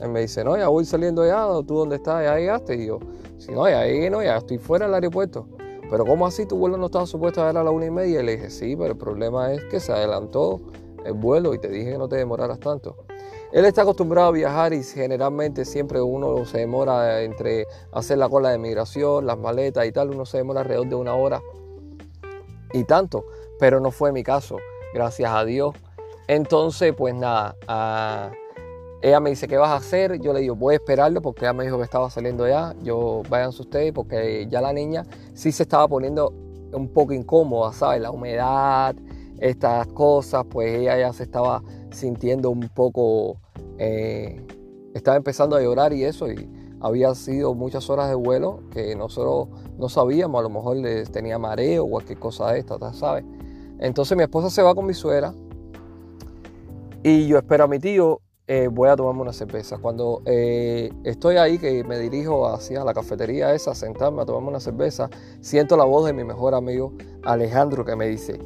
Él 0.00 0.10
me 0.10 0.20
dice, 0.20 0.44
no, 0.44 0.56
ya 0.58 0.68
voy 0.68 0.84
saliendo 0.84 1.26
ya, 1.26 1.46
¿tú 1.66 1.74
dónde 1.74 1.96
estás? 1.96 2.24
¿Ya 2.24 2.36
llegaste? 2.36 2.76
Y 2.76 2.86
yo, 2.86 2.98
si 3.38 3.52
no, 3.52 3.68
ya 3.68 3.86
llegué, 3.86 4.10
no, 4.10 4.22
ya 4.22 4.36
estoy 4.36 4.58
fuera 4.58 4.86
del 4.86 4.94
aeropuerto. 4.94 5.46
Pero 5.90 6.04
¿cómo 6.04 6.26
así 6.26 6.44
tu 6.44 6.56
vuelo 6.56 6.76
no 6.76 6.86
estaba 6.86 7.06
supuesto 7.06 7.40
a 7.42 7.46
ver 7.46 7.56
a 7.56 7.64
la 7.64 7.70
una 7.70 7.86
y 7.86 7.90
media? 7.90 8.20
Y 8.20 8.24
le 8.24 8.32
dije, 8.32 8.50
sí, 8.50 8.76
pero 8.76 8.92
el 8.92 8.98
problema 8.98 9.52
es 9.52 9.64
que 9.64 9.80
se 9.80 9.92
adelantó 9.92 10.60
el 11.04 11.14
vuelo 11.14 11.54
y 11.54 11.58
te 11.58 11.68
dije 11.68 11.92
que 11.92 11.98
no 11.98 12.08
te 12.08 12.16
demoraras 12.16 12.60
tanto. 12.60 12.96
Él 13.52 13.64
está 13.64 13.82
acostumbrado 13.82 14.28
a 14.28 14.32
viajar 14.32 14.72
y 14.72 14.82
generalmente 14.82 15.64
siempre 15.64 16.00
uno 16.02 16.44
se 16.44 16.58
demora 16.58 17.22
entre 17.22 17.66
hacer 17.92 18.18
la 18.18 18.28
cola 18.28 18.50
de 18.50 18.58
migración, 18.58 19.26
las 19.26 19.38
maletas 19.38 19.86
y 19.86 19.92
tal, 19.92 20.10
uno 20.10 20.26
se 20.26 20.38
demora 20.38 20.60
alrededor 20.60 20.88
de 20.88 20.94
una 20.94 21.14
hora 21.14 21.40
y 22.72 22.84
tanto, 22.84 23.26
pero 23.58 23.80
no 23.80 23.90
fue 23.90 24.12
mi 24.12 24.22
caso, 24.22 24.56
gracias 24.94 25.30
a 25.30 25.44
Dios. 25.44 25.74
Entonces, 26.28 26.94
pues 26.96 27.14
nada, 27.14 27.56
ah, 27.68 28.30
ella 29.02 29.18
me 29.18 29.30
dice, 29.30 29.48
¿qué 29.48 29.56
vas 29.56 29.70
a 29.70 29.76
hacer? 29.76 30.20
Yo 30.20 30.32
le 30.32 30.40
digo, 30.40 30.54
voy 30.54 30.74
a 30.74 30.76
esperarlo 30.76 31.20
porque 31.20 31.44
ella 31.44 31.52
me 31.52 31.64
dijo 31.64 31.76
que 31.76 31.84
estaba 31.84 32.08
saliendo 32.08 32.46
ya. 32.46 32.74
Yo, 32.82 33.22
váyanse 33.28 33.62
ustedes 33.62 33.92
porque 33.92 34.46
ya 34.48 34.60
la 34.60 34.72
niña 34.72 35.04
sí 35.34 35.50
se 35.50 35.64
estaba 35.64 35.88
poniendo 35.88 36.32
un 36.72 36.88
poco 36.88 37.12
incómoda, 37.12 37.72
¿sabes? 37.72 38.00
La 38.00 38.12
humedad, 38.12 38.94
estas 39.38 39.88
cosas, 39.88 40.44
pues 40.48 40.78
ella 40.78 40.96
ya 40.96 41.12
se 41.12 41.24
estaba 41.24 41.62
sintiendo 41.90 42.50
un 42.50 42.68
poco, 42.68 43.38
eh, 43.78 44.40
estaba 44.94 45.16
empezando 45.16 45.56
a 45.56 45.60
llorar 45.60 45.92
y 45.92 46.04
eso, 46.04 46.28
había 46.82 47.14
sido 47.14 47.54
muchas 47.54 47.88
horas 47.88 48.08
de 48.08 48.16
vuelo 48.16 48.60
que 48.72 48.94
nosotros 48.96 49.48
no 49.78 49.88
sabíamos, 49.88 50.38
a 50.40 50.42
lo 50.42 50.50
mejor 50.50 50.76
les 50.76 51.10
tenía 51.10 51.38
mareo 51.38 51.84
o 51.84 51.90
cualquier 51.90 52.18
cosa 52.18 52.52
de 52.52 52.58
esta, 52.58 52.92
¿sabes? 52.92 53.24
Entonces 53.78 54.16
mi 54.16 54.24
esposa 54.24 54.50
se 54.50 54.62
va 54.62 54.74
con 54.74 54.86
mi 54.86 54.94
suegra 54.94 55.32
y 57.02 57.26
yo 57.26 57.38
espero 57.38 57.64
a 57.64 57.68
mi 57.68 57.78
tío 57.78 58.20
eh, 58.48 58.68
voy 58.68 58.88
a 58.88 58.96
tomarme 58.96 59.22
una 59.22 59.32
cerveza. 59.32 59.78
Cuando 59.78 60.22
eh, 60.26 60.92
estoy 61.04 61.36
ahí, 61.36 61.58
que 61.58 61.84
me 61.84 61.98
dirijo 61.98 62.48
hacia 62.48 62.84
la 62.84 62.92
cafetería 62.92 63.54
esa, 63.54 63.74
sentarme 63.74 64.22
a 64.22 64.26
tomarme 64.26 64.48
una 64.48 64.60
cerveza, 64.60 65.08
siento 65.40 65.76
la 65.76 65.84
voz 65.84 66.06
de 66.06 66.12
mi 66.12 66.24
mejor 66.24 66.54
amigo 66.54 66.92
Alejandro 67.22 67.84
que 67.84 67.94
me 67.94 68.08
dice, 68.08 68.38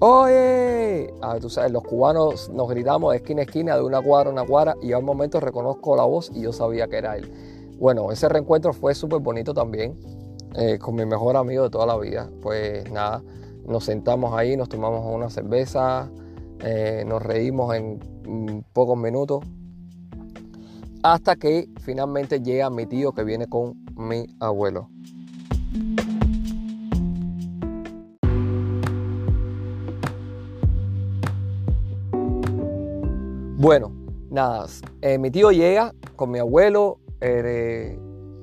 ¡Oye! 0.00 1.12
Ah, 1.20 1.38
tú 1.40 1.50
sabes, 1.50 1.72
los 1.72 1.82
cubanos 1.82 2.48
nos 2.50 2.68
gritamos 2.68 3.10
de 3.10 3.16
esquina 3.18 3.40
a 3.40 3.44
esquina, 3.44 3.76
de 3.76 3.82
una 3.82 4.00
cuadra 4.00 4.30
a 4.30 4.32
una 4.32 4.46
cuadra, 4.46 4.76
y 4.80 4.92
al 4.92 5.02
momento 5.02 5.40
reconozco 5.40 5.96
la 5.96 6.04
voz 6.04 6.30
y 6.34 6.42
yo 6.42 6.52
sabía 6.52 6.88
que 6.88 6.98
era 6.98 7.16
él. 7.16 7.30
Bueno, 7.78 8.10
ese 8.10 8.28
reencuentro 8.28 8.72
fue 8.72 8.94
súper 8.94 9.20
bonito 9.20 9.54
también, 9.54 9.96
eh, 10.56 10.78
con 10.78 10.96
mi 10.96 11.06
mejor 11.06 11.36
amigo 11.36 11.62
de 11.62 11.70
toda 11.70 11.86
la 11.86 11.96
vida. 11.96 12.28
Pues 12.42 12.90
nada, 12.90 13.22
nos 13.66 13.84
sentamos 13.84 14.34
ahí, 14.34 14.56
nos 14.56 14.68
tomamos 14.68 15.06
una 15.06 15.30
cerveza, 15.30 16.10
nos 17.06 17.22
reímos 17.22 17.76
en 17.76 18.64
pocos 18.72 18.98
minutos, 18.98 19.44
hasta 21.02 21.36
que 21.36 21.68
finalmente 21.80 22.40
llega 22.42 22.68
mi 22.68 22.86
tío 22.86 23.12
que 23.12 23.22
viene 23.22 23.46
con 23.46 23.74
mi 23.96 24.26
abuelo. 24.40 24.88
Bueno, 33.60 33.92
nada, 34.30 34.66
eh, 35.00 35.18
mi 35.18 35.30
tío 35.30 35.50
llega 35.50 35.94
con 36.16 36.30
mi 36.30 36.38
abuelo, 36.38 37.00
eh, 37.20 37.98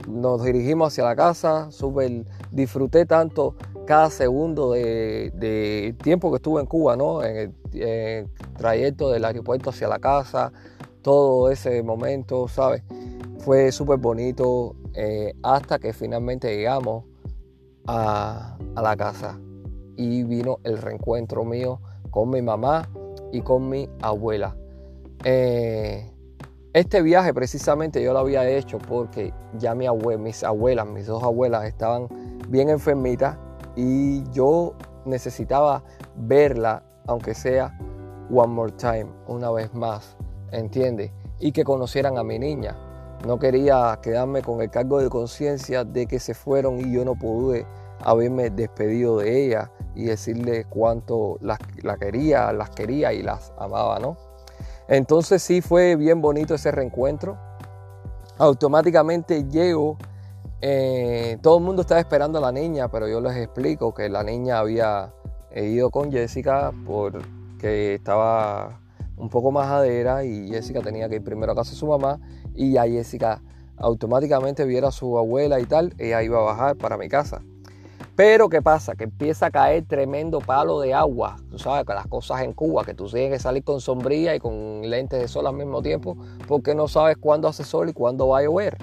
nos 0.08 0.44
dirigimos 0.44 0.94
hacia 0.94 1.04
la 1.04 1.16
casa, 1.16 1.72
súper 1.72 2.26
disfruté 2.52 3.06
tanto 3.06 3.56
cada 3.86 4.10
segundo 4.10 4.72
de, 4.72 5.96
tiempo 6.04 6.32
que 6.32 6.38
estuve 6.38 6.62
en 6.62 6.68
Cuba, 6.68 6.96
¿no? 6.96 7.24
En 7.24 7.54
el, 7.74 8.30
trayecto 8.58 9.10
del 9.12 9.26
aeropuerto 9.26 9.70
hacia 9.70 9.88
la 9.88 10.00
casa, 10.00 10.52
todo 11.02 11.52
ese 11.52 11.84
momento, 11.84 12.48
¿sabes? 12.48 12.84
Fue 13.40 13.72
súper 13.72 13.98
bonito 13.98 14.76
eh, 14.94 15.34
hasta 15.44 15.78
que 15.78 15.94
finalmente 15.94 16.56
llegamos 16.56 17.04
a, 17.86 18.58
la 18.76 18.96
casa 18.98 19.40
y 19.96 20.24
vino 20.24 20.60
el 20.64 20.78
reencuentro 20.78 21.46
mío 21.46 21.80
con 22.10 22.30
mi 22.30 22.42
mamá 22.42 22.90
y 23.32 23.42
con 23.42 23.70
mi 23.70 23.88
abuela. 24.02 24.56
Eh, 25.24 26.12
este 26.76 27.02
viaje 27.02 27.34
precisamente 27.34 28.04
yo 28.04 28.12
lo 28.12 28.20
había 28.20 28.46
hecho 28.50 28.80
porque 28.80 29.34
ya 29.58 29.74
mi 29.74 29.88
mis 30.20 30.44
abuelas, 30.44 30.86
mis 30.86 31.06
dos 31.06 31.24
abuelas 31.24 31.64
estaban 31.64 32.10
bien 32.50 32.68
enfermitas 32.68 33.38
y 33.78 34.30
yo 34.32 34.74
necesitaba 35.06 35.84
verla, 36.18 36.84
aunque 37.08 37.34
sea 37.34 37.80
one 38.30 38.54
more 38.54 38.74
time, 38.74 39.08
una 39.28 39.52
vez 39.52 39.74
más, 39.74 40.18
¿entiendes? 40.52 41.14
Y 41.40 41.54
que 41.54 41.64
conocieran 41.64 42.18
a 42.18 42.26
mi 42.26 42.40
niña. 42.40 42.76
No 43.26 43.40
quería 43.40 43.98
quedarme 44.04 44.42
con 44.42 44.62
el 44.62 44.70
cargo 44.70 45.00
de 45.00 45.08
conciencia 45.08 45.86
de 45.86 46.08
que 46.08 46.20
se 46.20 46.34
fueron 46.34 46.82
y 46.82 46.92
yo 46.92 47.06
no 47.06 47.16
pude 47.16 47.66
haberme 48.02 48.50
despedido 48.50 49.20
de 49.20 49.46
ella 49.46 49.72
y 49.96 50.04
decirle 50.08 50.66
cuánto 50.66 51.38
las, 51.40 51.58
la 51.84 51.96
quería, 51.96 52.52
las 52.52 52.70
quería 52.72 53.14
y 53.14 53.24
las 53.24 53.54
amaba, 53.58 53.98
¿no? 54.00 54.25
Entonces 54.88 55.42
sí 55.42 55.62
fue 55.62 55.96
bien 55.96 56.22
bonito 56.22 56.56
ese 56.56 56.72
reencuentro. 56.72 57.38
Automáticamente 58.38 59.46
llego 59.46 59.98
eh, 60.62 61.38
todo 61.42 61.60
el 61.60 61.64
mundo 61.64 61.82
estaba 61.82 62.00
esperando 62.00 62.40
a 62.40 62.42
la 62.42 62.52
niña, 62.52 62.90
pero 62.90 63.08
yo 63.08 63.22
les 63.22 63.36
explico 63.36 63.94
que 63.94 64.10
la 64.10 64.24
niña 64.24 64.58
había 64.60 65.14
ido 65.56 65.92
con 65.92 66.12
Jessica 66.12 66.72
porque 66.86 67.96
estaba 67.96 68.80
un 69.16 69.30
poco 69.30 69.52
majadera 69.52 70.26
y 70.26 70.50
Jessica 70.50 70.82
tenía 70.82 71.08
que 71.08 71.18
ir 71.18 71.24
primero 71.24 71.52
a 71.52 71.56
casa 71.56 71.72
de 71.72 71.78
su 71.78 71.88
mamá 71.88 72.20
y 72.54 72.74
ya 72.74 72.88
Jessica 72.88 73.42
automáticamente 73.78 74.66
viera 74.66 74.88
a 74.88 74.92
su 74.92 75.18
abuela 75.18 75.60
y 75.60 75.66
tal, 75.66 75.94
ella 75.98 76.24
iba 76.24 76.40
a 76.40 76.44
bajar 76.44 76.78
para 76.78 76.98
mi 76.98 77.10
casa. 77.10 77.42
Pero 78.16 78.48
¿qué 78.48 78.62
pasa? 78.62 78.96
Que 78.96 79.04
empieza 79.04 79.48
a 79.48 79.52
caer 79.52 79.86
tremendo 79.86 80.40
palo 80.40 80.80
de 80.80 80.94
agua. 80.94 81.36
Tú 81.52 81.60
sabes 81.60 81.86
que 81.86 81.94
las 81.94 82.08
cosas 82.08 82.42
en 82.44 82.54
Cuba, 82.54 82.86
que 82.86 82.94
tú 82.94 83.08
tienes 83.08 83.32
que 83.32 83.40
salir 83.40 83.64
con 83.64 83.82
sombrilla 83.82 84.34
y 84.34 84.40
con 84.40 84.90
lentes 84.90 85.20
de 85.20 85.28
sol 85.28 85.46
al 85.48 85.56
mismo 85.56 85.82
tiempo, 85.82 86.16
porque 86.48 86.74
no 86.76 86.88
sabes 86.88 87.18
cuándo 87.18 87.50
hace 87.50 87.66
sol 87.66 87.90
y 87.90 87.94
cuándo 87.94 88.30
va 88.30 88.40
a 88.40 88.44
llover. 88.44 88.78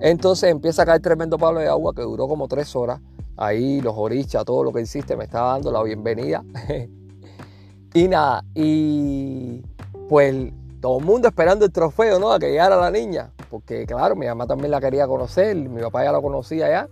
Entonces 0.00 0.50
empieza 0.50 0.82
a 0.82 0.86
caer 0.86 1.00
tremendo 1.00 1.38
palo 1.38 1.60
de 1.60 1.68
agua 1.68 1.94
que 1.94 2.02
duró 2.02 2.26
como 2.26 2.48
tres 2.48 2.74
horas. 2.74 3.00
Ahí 3.36 3.80
los 3.80 3.94
orichas, 3.96 4.44
todo 4.44 4.64
lo 4.64 4.72
que 4.72 4.80
hiciste, 4.80 5.16
me 5.16 5.24
estaba 5.24 5.52
dando 5.52 5.70
la 5.70 5.82
bienvenida. 5.84 6.44
y 7.94 8.08
nada, 8.08 8.44
y 8.52 9.62
pues 10.08 10.52
todo 10.80 10.98
el 10.98 11.04
mundo 11.04 11.28
esperando 11.28 11.64
el 11.64 11.72
trofeo, 11.72 12.18
¿no? 12.18 12.32
A 12.32 12.40
que 12.40 12.50
llegara 12.50 12.76
la 12.76 12.90
niña. 12.90 13.30
Porque 13.48 13.86
claro, 13.86 14.16
mi 14.16 14.26
mamá 14.26 14.48
también 14.48 14.72
la 14.72 14.80
quería 14.80 15.06
conocer, 15.06 15.54
mi 15.54 15.80
papá 15.80 16.02
ya 16.02 16.10
la 16.10 16.20
conocía 16.20 16.68
ya. 16.68 16.88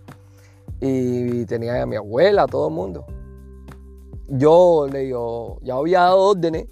Y 0.79 1.45
tenía 1.45 1.81
a 1.81 1.85
mi 1.85 1.95
abuela, 1.95 2.45
todo 2.47 2.67
el 2.67 2.73
mundo. 2.73 3.05
Yo 4.27 4.87
le 4.91 4.99
digo, 4.99 5.59
ya 5.61 5.75
había 5.75 6.01
dado 6.01 6.19
órdenes 6.19 6.67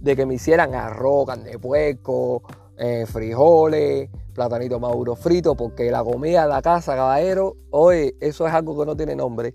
de 0.00 0.16
que 0.16 0.26
me 0.26 0.34
hicieran 0.34 0.74
arroz, 0.74 1.26
carne 1.26 1.50
de 1.50 1.58
puerco, 1.58 2.42
eh, 2.76 3.06
frijoles, 3.06 4.10
platanito 4.34 4.80
maduro 4.80 5.14
frito, 5.14 5.54
porque 5.54 5.90
la 5.90 6.02
comida 6.02 6.42
de 6.42 6.48
la 6.48 6.60
casa, 6.60 6.96
caballero, 6.96 7.56
hoy 7.70 8.14
eso 8.20 8.46
es 8.46 8.52
algo 8.52 8.78
que 8.78 8.86
no 8.86 8.96
tiene 8.96 9.14
nombre. 9.14 9.52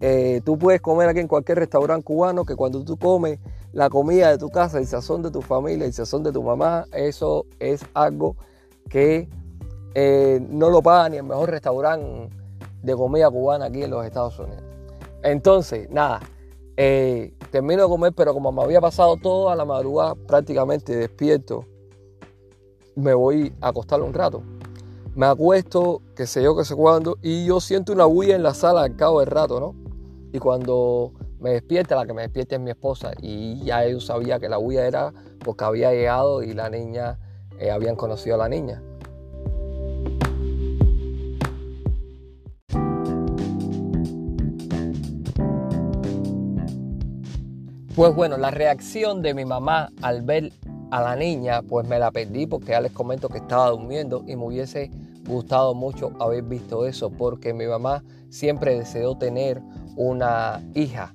Eh, 0.00 0.40
tú 0.44 0.58
puedes 0.58 0.80
comer 0.80 1.08
aquí 1.08 1.20
en 1.20 1.28
cualquier 1.28 1.58
restaurante 1.58 2.04
cubano 2.04 2.44
que 2.44 2.54
cuando 2.54 2.84
tú 2.84 2.96
comes 2.98 3.38
la 3.72 3.90
comida 3.90 4.30
de 4.30 4.38
tu 4.38 4.48
casa, 4.48 4.78
el 4.78 4.86
sazón 4.86 5.22
de 5.22 5.30
tu 5.30 5.42
familia, 5.42 5.86
el 5.86 5.92
sazón 5.92 6.22
de 6.22 6.32
tu 6.32 6.42
mamá, 6.42 6.86
eso 6.92 7.46
es 7.58 7.84
algo 7.94 8.36
que 8.88 9.28
eh, 9.94 10.40
no 10.48 10.70
lo 10.70 10.82
paga 10.82 11.08
ni 11.08 11.16
el 11.16 11.24
mejor 11.24 11.50
restaurante 11.50 12.28
de 12.82 12.94
comida 12.94 13.30
cubana 13.30 13.66
aquí 13.66 13.82
en 13.82 13.90
los 13.90 14.04
Estados 14.04 14.38
Unidos. 14.38 14.62
Entonces, 15.22 15.90
nada, 15.90 16.20
eh, 16.76 17.34
termino 17.50 17.82
de 17.82 17.88
comer, 17.88 18.12
pero 18.14 18.34
como 18.34 18.52
me 18.52 18.62
había 18.62 18.80
pasado 18.80 19.16
toda 19.16 19.56
la 19.56 19.64
madrugada 19.64 20.14
prácticamente 20.14 20.94
despierto, 20.94 21.64
me 22.94 23.14
voy 23.14 23.54
a 23.60 23.68
acostar 23.68 24.02
un 24.02 24.12
rato. 24.12 24.42
Me 25.14 25.26
acuesto, 25.26 26.02
que 26.14 26.26
sé 26.26 26.42
yo, 26.42 26.56
que 26.56 26.64
sé 26.64 26.74
cuándo, 26.74 27.16
y 27.22 27.46
yo 27.46 27.60
siento 27.60 27.92
una 27.92 28.04
bulla 28.04 28.36
en 28.36 28.42
la 28.42 28.52
sala 28.52 28.82
al 28.82 28.96
cabo 28.96 29.20
del 29.20 29.30
rato, 29.30 29.60
¿no? 29.60 29.74
Y 30.32 30.38
cuando 30.38 31.12
me 31.40 31.50
despierta, 31.50 31.96
la 31.96 32.04
que 32.04 32.12
me 32.12 32.22
despierta 32.22 32.56
es 32.56 32.60
mi 32.60 32.70
esposa, 32.70 33.12
y 33.22 33.64
ya 33.64 33.86
yo 33.88 34.00
sabía 34.00 34.38
que 34.38 34.48
la 34.48 34.58
bulla 34.58 34.86
era 34.86 35.14
porque 35.42 35.64
había 35.64 35.92
llegado 35.92 36.42
y 36.42 36.52
la 36.52 36.68
niña, 36.68 37.18
eh, 37.58 37.70
habían 37.70 37.96
conocido 37.96 38.34
a 38.34 38.38
la 38.38 38.48
niña. 38.48 38.82
Pues 47.96 48.14
bueno, 48.14 48.36
la 48.36 48.50
reacción 48.50 49.22
de 49.22 49.32
mi 49.32 49.46
mamá 49.46 49.90
al 50.02 50.20
ver 50.20 50.52
a 50.90 51.00
la 51.00 51.16
niña, 51.16 51.62
pues 51.62 51.88
me 51.88 51.98
la 51.98 52.10
perdí 52.10 52.46
porque 52.46 52.72
ya 52.72 52.80
les 52.82 52.92
comento 52.92 53.30
que 53.30 53.38
estaba 53.38 53.70
durmiendo 53.70 54.22
y 54.26 54.36
me 54.36 54.44
hubiese 54.44 54.90
gustado 55.26 55.74
mucho 55.74 56.12
haber 56.20 56.42
visto 56.42 56.86
eso 56.86 57.08
porque 57.08 57.54
mi 57.54 57.66
mamá 57.66 58.04
siempre 58.28 58.78
deseó 58.78 59.16
tener 59.16 59.62
una 59.96 60.62
hija 60.74 61.14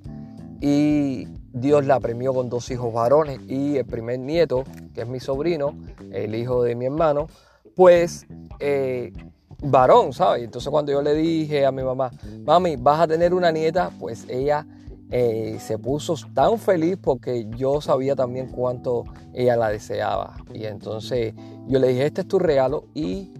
y 0.59 1.27
Dios 1.53 1.85
la 1.85 1.99
premió 1.99 2.33
con 2.33 2.49
dos 2.49 2.71
hijos 2.71 2.91
varones 2.91 3.39
y 3.47 3.77
el 3.77 3.85
primer 3.85 4.17
nieto, 4.17 4.63
que 4.95 5.01
es 5.01 5.07
mi 5.07 5.19
sobrino, 5.19 5.77
el 6.11 6.33
hijo 6.33 6.63
de 6.63 6.73
mi 6.73 6.85
hermano, 6.85 7.27
pues 7.75 8.25
eh, 8.57 9.13
varón, 9.61 10.13
¿sabes? 10.13 10.45
Entonces 10.45 10.71
cuando 10.71 10.91
yo 10.91 11.03
le 11.03 11.13
dije 11.13 11.63
a 11.63 11.71
mi 11.71 11.83
mamá, 11.83 12.09
mami, 12.43 12.75
vas 12.75 13.01
a 13.01 13.07
tener 13.07 13.35
una 13.35 13.51
nieta, 13.51 13.91
pues 13.99 14.25
ella 14.27 14.65
eh, 15.11 15.57
se 15.59 15.77
puso 15.77 16.15
tan 16.33 16.57
feliz 16.57 16.97
porque 17.01 17.45
yo 17.57 17.81
sabía 17.81 18.15
también 18.15 18.47
cuánto 18.47 19.03
ella 19.33 19.57
la 19.57 19.69
deseaba. 19.69 20.37
Y 20.53 20.65
entonces 20.65 21.33
yo 21.67 21.79
le 21.79 21.89
dije, 21.89 22.05
este 22.05 22.21
es 22.21 22.27
tu 22.27 22.39
regalo 22.39 22.85
y 22.93 23.33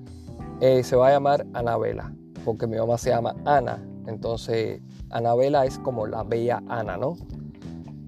eh, 0.59 0.83
se 0.83 0.95
va 0.95 1.07
a 1.07 1.11
llamar 1.11 1.47
Anabela, 1.53 2.13
porque 2.43 2.67
mi 2.67 2.77
mamá 2.77 2.97
se 2.97 3.09
llama 3.09 3.35
Ana. 3.45 3.81
Entonces 4.05 4.81
Anabela 5.09 5.65
es 5.65 5.79
como 5.79 6.05
la 6.07 6.23
bella 6.23 6.61
Ana, 6.67 6.97
¿no? 6.97 7.15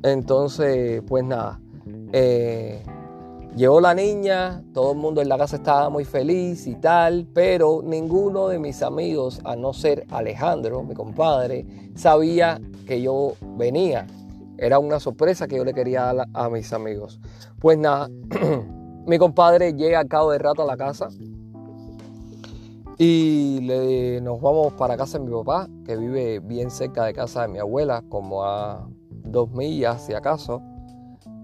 Entonces, 0.03 1.01
pues 1.07 1.23
nada. 1.23 1.61
Eh, 2.11 2.83
Llegó 3.55 3.79
la 3.79 3.93
niña, 3.93 4.63
todo 4.73 4.93
el 4.93 4.97
mundo 4.97 5.21
en 5.21 5.29
la 5.29 5.37
casa 5.37 5.57
estaba 5.57 5.87
muy 5.91 6.05
feliz 6.05 6.65
y 6.65 6.73
tal, 6.73 7.27
pero 7.35 7.81
ninguno 7.83 8.47
de 8.47 8.57
mis 8.57 8.81
amigos, 8.81 9.41
a 9.43 9.55
no 9.55 9.73
ser 9.73 10.07
Alejandro, 10.09 10.81
mi 10.81 10.95
compadre, 10.95 11.91
sabía 11.93 12.59
que 12.87 12.99
yo 12.99 13.33
venía. 13.55 14.07
Era 14.57 14.79
una 14.79 14.99
sorpresa 14.99 15.47
que 15.47 15.57
yo 15.57 15.65
le 15.65 15.73
quería 15.75 16.13
dar 16.13 16.27
a 16.33 16.49
mis 16.49 16.73
amigos. 16.73 17.19
Pues 17.59 17.77
nada, 17.77 18.09
mi 19.05 19.19
compadre 19.19 19.73
llega 19.73 19.99
al 19.99 20.07
cabo 20.07 20.31
de 20.31 20.39
rato 20.39 20.63
a 20.63 20.65
la 20.65 20.75
casa 20.75 21.09
y 22.97 23.59
le, 23.61 24.19
nos 24.21 24.41
vamos 24.41 24.73
para 24.73 24.97
casa 24.97 25.19
de 25.19 25.25
mi 25.25 25.31
papá, 25.31 25.67
que 25.85 25.95
vive 25.95 26.39
bien 26.39 26.71
cerca 26.71 27.05
de 27.05 27.13
casa 27.13 27.43
de 27.43 27.49
mi 27.49 27.59
abuela, 27.59 28.03
como 28.09 28.45
a 28.45 28.89
dos 29.11 29.51
millas 29.51 30.07
si 30.07 30.13
acaso. 30.15 30.59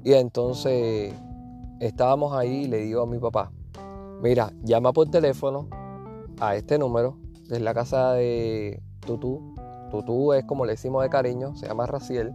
Y 0.04 0.14
entonces 0.14 1.14
estábamos 1.80 2.34
ahí 2.34 2.64
y 2.64 2.68
le 2.68 2.78
digo 2.80 3.02
a 3.02 3.06
mi 3.06 3.20
papá, 3.20 3.52
mira, 4.22 4.52
llama 4.64 4.94
por 4.94 5.10
teléfono 5.10 5.68
a 6.40 6.56
este 6.56 6.78
número, 6.78 7.18
de 7.48 7.60
la 7.60 7.74
casa 7.74 8.14
de 8.14 8.82
Tutú. 9.06 9.56
Tutú 9.90 10.34
es 10.34 10.46
como 10.46 10.66
le 10.66 10.74
decimos 10.74 11.02
de 11.02 11.10
cariño, 11.10 11.56
se 11.56 11.68
llama 11.68 11.86
Raciel. 11.88 12.34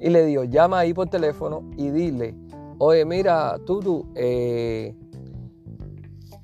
Y 0.00 0.10
le 0.10 0.24
digo, 0.24 0.44
llama 0.44 0.78
ahí 0.78 0.94
por 0.94 1.08
teléfono 1.08 1.62
y 1.76 1.90
dile, 1.90 2.36
oye, 2.78 3.04
mira, 3.04 3.58
Tutu, 3.66 4.06
eh, 4.14 4.94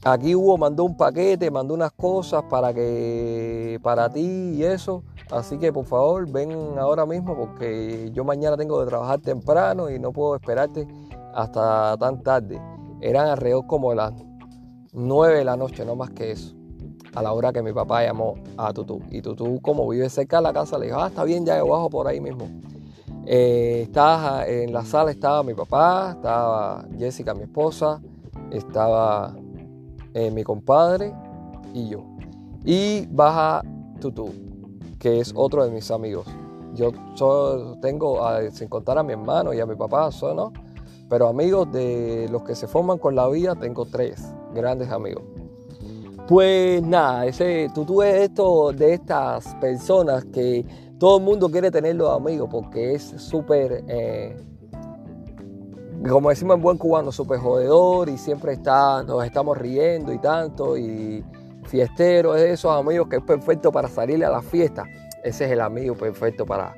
aquí 0.05 0.35
Hugo 0.35 0.59
mandó 0.59 0.85
un 0.85 0.97
paquete, 0.97 1.51
mandó 1.51 1.75
unas 1.75 1.93
cosas 1.93 2.43
para 2.51 2.75
que 2.75 3.79
para 3.83 4.11
ti 4.11 4.55
y 4.57 4.65
eso. 4.65 5.05
Así 5.31 5.59
que 5.59 5.73
por 5.73 5.87
favor 5.87 6.31
ven 6.31 6.79
ahora 6.79 7.07
mismo 7.07 7.35
porque 7.37 8.11
yo 8.13 8.25
mañana 8.25 8.57
tengo 8.57 8.79
que 8.81 8.87
trabajar 8.87 9.21
temprano 9.21 9.89
y 9.89 9.99
no 9.99 10.13
puedo 10.13 10.35
esperarte 10.37 10.87
hasta 11.35 11.97
tan 11.99 12.23
tarde. 12.23 12.61
Eran 13.01 13.29
alrededor 13.29 13.67
como 13.67 13.93
las 13.95 14.13
9 14.93 15.39
de 15.39 15.45
la 15.45 15.57
noche, 15.57 15.85
no 15.85 15.97
más 15.97 16.11
que 16.11 16.31
eso. 16.31 16.55
A 17.15 17.23
la 17.23 17.33
hora 17.33 17.53
que 17.53 17.63
mi 17.63 17.73
papá 17.73 18.03
llamó 18.03 18.35
a 18.57 18.73
Tutú. 18.73 19.01
Y 19.11 19.21
Tutú, 19.21 19.61
como 19.61 19.89
vive 19.89 20.09
cerca 20.09 20.39
de 20.39 20.45
la 20.45 20.53
casa, 20.53 20.79
le 20.79 20.87
dijo, 20.87 20.99
ah, 20.99 21.09
está 21.09 21.25
bien, 21.25 21.45
ya 21.45 21.59
yo 21.59 21.67
bajo 21.67 21.91
por 21.91 22.07
ahí 22.07 22.21
mismo. 22.21 22.49
Eh, 23.27 23.83
estaba, 23.83 24.47
en 24.47 24.73
la 24.73 24.85
sala 24.85 25.11
estaba 25.11 25.43
mi 25.43 25.55
papá, 25.55 26.13
estaba 26.17 26.85
Jessica, 26.99 27.35
mi 27.35 27.45
esposa, 27.45 28.01
estaba 28.51 29.35
eh, 30.13 30.31
mi 30.31 30.45
compadre 30.45 31.15
y 31.73 31.89
yo. 31.89 32.05
Y 32.65 33.07
baja 33.07 33.63
Tutú, 34.01 34.31
que 34.99 35.21
es 35.21 35.33
otro 35.35 35.65
de 35.65 35.71
mis 35.71 35.91
amigos. 35.91 36.27
Yo 36.75 36.93
tengo, 37.81 38.21
sin 38.51 38.69
contar 38.69 38.99
a 38.99 39.03
mi 39.03 39.13
hermano 39.13 39.55
y 39.55 39.61
a 39.61 39.67
mi 39.67 39.77
papá, 39.77 40.11
¿no? 40.35 40.53
Pero 41.15 41.29
amigos 41.29 41.71
de 41.71 42.27
los 42.29 42.43
que 42.43 42.57
se 42.57 42.67
forman 42.67 42.99
con 42.99 43.15
la 43.15 43.29
vida, 43.29 43.55
tengo 43.55 43.87
tres 43.87 44.21
grandes 44.53 44.91
amigos. 44.91 45.23
Pues 46.27 46.83
nada, 46.83 47.25
ese 47.27 47.67
es 47.67 47.73
esto 47.73 48.73
de 48.73 48.95
estas 48.95 49.55
personas 49.61 50.25
que 50.25 50.67
todo 50.99 51.19
el 51.19 51.23
mundo 51.23 51.49
quiere 51.49 51.71
tenerlos 51.71 52.11
amigos 52.11 52.49
porque 52.51 52.95
es 52.95 53.15
súper, 53.17 53.85
eh, 53.87 54.37
como 56.11 56.31
decimos 56.31 56.57
en 56.57 56.63
buen 56.63 56.79
cubano, 56.79 57.13
súper 57.13 57.39
jodedor 57.39 58.09
y 58.09 58.19
siempre 58.19 58.55
está, 58.55 59.05
nos 59.05 59.25
estamos 59.25 59.57
riendo 59.57 60.13
y 60.13 60.19
tanto 60.19 60.77
y 60.77 61.25
fiestero, 61.63 62.35
es 62.35 62.43
de 62.43 62.53
esos 62.55 62.73
amigos 62.77 63.07
que 63.09 63.19
es 63.19 63.23
perfecto 63.23 63.71
para 63.71 63.87
salir 63.87 64.25
a 64.25 64.31
la 64.31 64.43
fiesta. 64.43 64.83
Ese 65.23 65.45
es 65.45 65.53
el 65.53 65.61
amigo 65.61 65.95
perfecto 65.95 66.45
para 66.45 66.75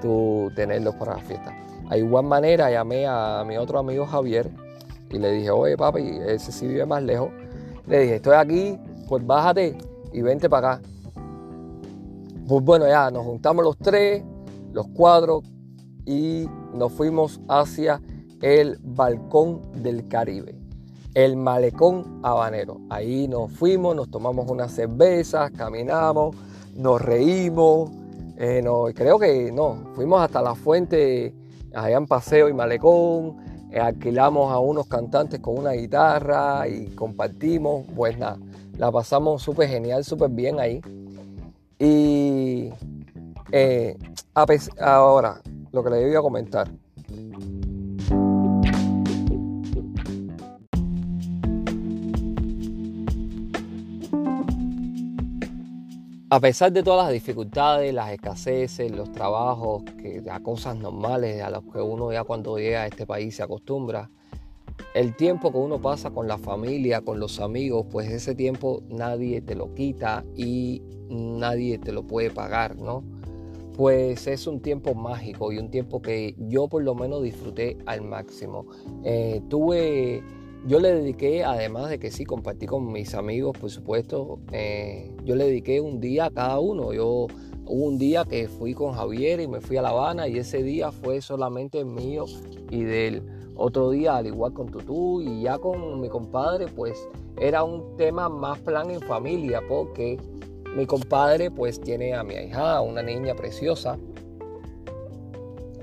tú 0.00 0.50
tenerlos 0.56 0.94
para 0.94 1.16
la 1.16 1.20
fiesta. 1.20 1.54
A 1.88 1.96
igual 1.96 2.24
manera 2.24 2.70
llamé 2.70 3.06
a 3.06 3.44
mi 3.46 3.56
otro 3.56 3.78
amigo 3.78 4.06
Javier 4.06 4.50
y 5.10 5.18
le 5.18 5.30
dije, 5.32 5.50
oye 5.50 5.76
papi, 5.76 6.18
ese 6.26 6.50
sí 6.50 6.66
vive 6.66 6.86
más 6.86 7.02
lejos. 7.02 7.30
Le 7.86 8.00
dije, 8.00 8.16
estoy 8.16 8.34
aquí, 8.34 8.78
pues 9.08 9.26
bájate 9.26 9.76
y 10.12 10.22
vente 10.22 10.48
para 10.48 10.74
acá. 10.74 10.82
Pues 12.48 12.64
bueno, 12.64 12.86
ya 12.86 13.10
nos 13.10 13.24
juntamos 13.24 13.64
los 13.64 13.78
tres, 13.78 14.22
los 14.72 14.86
cuatro 14.88 15.42
y 16.04 16.46
nos 16.74 16.92
fuimos 16.92 17.40
hacia 17.48 18.00
el 18.42 18.78
balcón 18.82 19.62
del 19.82 20.08
Caribe, 20.08 20.54
el 21.14 21.36
malecón 21.36 22.20
habanero. 22.22 22.80
Ahí 22.90 23.28
nos 23.28 23.50
fuimos, 23.52 23.96
nos 23.96 24.10
tomamos 24.10 24.50
unas 24.50 24.72
cervezas, 24.72 25.50
caminamos, 25.52 26.36
nos 26.74 27.00
reímos. 27.00 27.90
Eh, 28.36 28.62
creo 28.94 29.18
que 29.18 29.52
no, 29.52 29.92
fuimos 29.94 30.20
hasta 30.20 30.42
la 30.42 30.54
fuente 30.54 31.32
allá 31.74 31.96
en 31.96 32.06
Paseo 32.06 32.48
y 32.48 32.52
Malecón, 32.52 33.36
eh, 33.70 33.80
alquilamos 33.80 34.52
a 34.52 34.58
unos 34.58 34.86
cantantes 34.86 35.40
con 35.40 35.58
una 35.58 35.72
guitarra 35.72 36.68
y 36.68 36.86
compartimos, 36.94 37.86
pues 37.94 38.16
nada, 38.18 38.38
la 38.78 38.90
pasamos 38.92 39.42
súper 39.42 39.68
genial, 39.68 40.04
súper 40.04 40.30
bien 40.30 40.60
ahí. 40.60 40.80
Y 41.78 42.70
eh, 43.52 43.96
ahora, 44.80 45.40
lo 45.72 45.82
que 45.82 45.90
le 45.90 46.08
iba 46.08 46.20
a 46.20 46.22
comentar, 46.22 46.70
A 56.34 56.40
pesar 56.40 56.72
de 56.72 56.82
todas 56.82 57.04
las 57.04 57.12
dificultades, 57.12 57.94
las 57.94 58.10
escaseces, 58.10 58.90
los 58.90 59.12
trabajos, 59.12 59.84
que, 60.02 60.20
las 60.20 60.40
cosas 60.40 60.76
normales 60.76 61.40
a 61.40 61.48
las 61.48 61.62
que 61.62 61.78
uno 61.78 62.12
ya 62.12 62.24
cuando 62.24 62.58
llega 62.58 62.82
a 62.82 62.86
este 62.88 63.06
país 63.06 63.36
se 63.36 63.44
acostumbra, 63.44 64.10
el 64.94 65.14
tiempo 65.14 65.52
que 65.52 65.58
uno 65.58 65.80
pasa 65.80 66.10
con 66.10 66.26
la 66.26 66.36
familia, 66.36 67.02
con 67.02 67.20
los 67.20 67.38
amigos, 67.38 67.86
pues 67.88 68.10
ese 68.10 68.34
tiempo 68.34 68.82
nadie 68.88 69.42
te 69.42 69.54
lo 69.54 69.74
quita 69.74 70.24
y 70.34 70.82
nadie 71.08 71.78
te 71.78 71.92
lo 71.92 72.02
puede 72.02 72.30
pagar, 72.30 72.78
¿no? 72.78 73.04
Pues 73.76 74.26
es 74.26 74.48
un 74.48 74.58
tiempo 74.58 74.96
mágico 74.96 75.52
y 75.52 75.58
un 75.58 75.70
tiempo 75.70 76.02
que 76.02 76.34
yo 76.36 76.66
por 76.66 76.82
lo 76.82 76.96
menos 76.96 77.22
disfruté 77.22 77.78
al 77.86 78.02
máximo. 78.02 78.66
Eh, 79.04 79.40
tuve 79.48 80.24
yo 80.66 80.80
le 80.80 80.94
dediqué, 80.94 81.44
además 81.44 81.90
de 81.90 81.98
que 81.98 82.10
sí, 82.10 82.24
compartí 82.24 82.66
con 82.66 82.90
mis 82.90 83.14
amigos, 83.14 83.56
por 83.58 83.70
supuesto, 83.70 84.38
eh, 84.52 85.12
yo 85.24 85.36
le 85.36 85.44
dediqué 85.44 85.80
un 85.80 86.00
día 86.00 86.26
a 86.26 86.30
cada 86.30 86.58
uno. 86.58 86.92
Yo 86.92 87.26
hubo 87.66 87.84
un 87.84 87.98
día 87.98 88.24
que 88.24 88.48
fui 88.48 88.74
con 88.74 88.92
Javier 88.92 89.40
y 89.40 89.48
me 89.48 89.60
fui 89.60 89.76
a 89.76 89.82
La 89.82 89.90
Habana 89.90 90.26
y 90.26 90.38
ese 90.38 90.62
día 90.62 90.90
fue 90.90 91.20
solamente 91.20 91.84
mío 91.84 92.24
y 92.70 92.82
de 92.82 93.08
él. 93.08 93.22
Otro 93.56 93.90
día, 93.90 94.16
al 94.16 94.26
igual 94.26 94.52
con 94.52 94.70
Tutú 94.70 95.20
y 95.20 95.42
ya 95.42 95.58
con 95.58 96.00
mi 96.00 96.08
compadre, 96.08 96.66
pues 96.66 97.08
era 97.38 97.62
un 97.62 97.96
tema 97.96 98.28
más 98.28 98.58
plan 98.60 98.90
en 98.90 99.00
familia 99.00 99.60
porque 99.68 100.18
Mi 100.76 100.86
compadre 100.86 101.52
pues 101.52 101.80
tiene 101.80 102.14
a 102.14 102.24
mi 102.24 102.34
hija, 102.34 102.80
una 102.80 103.00
niña 103.00 103.36
preciosa. 103.36 103.96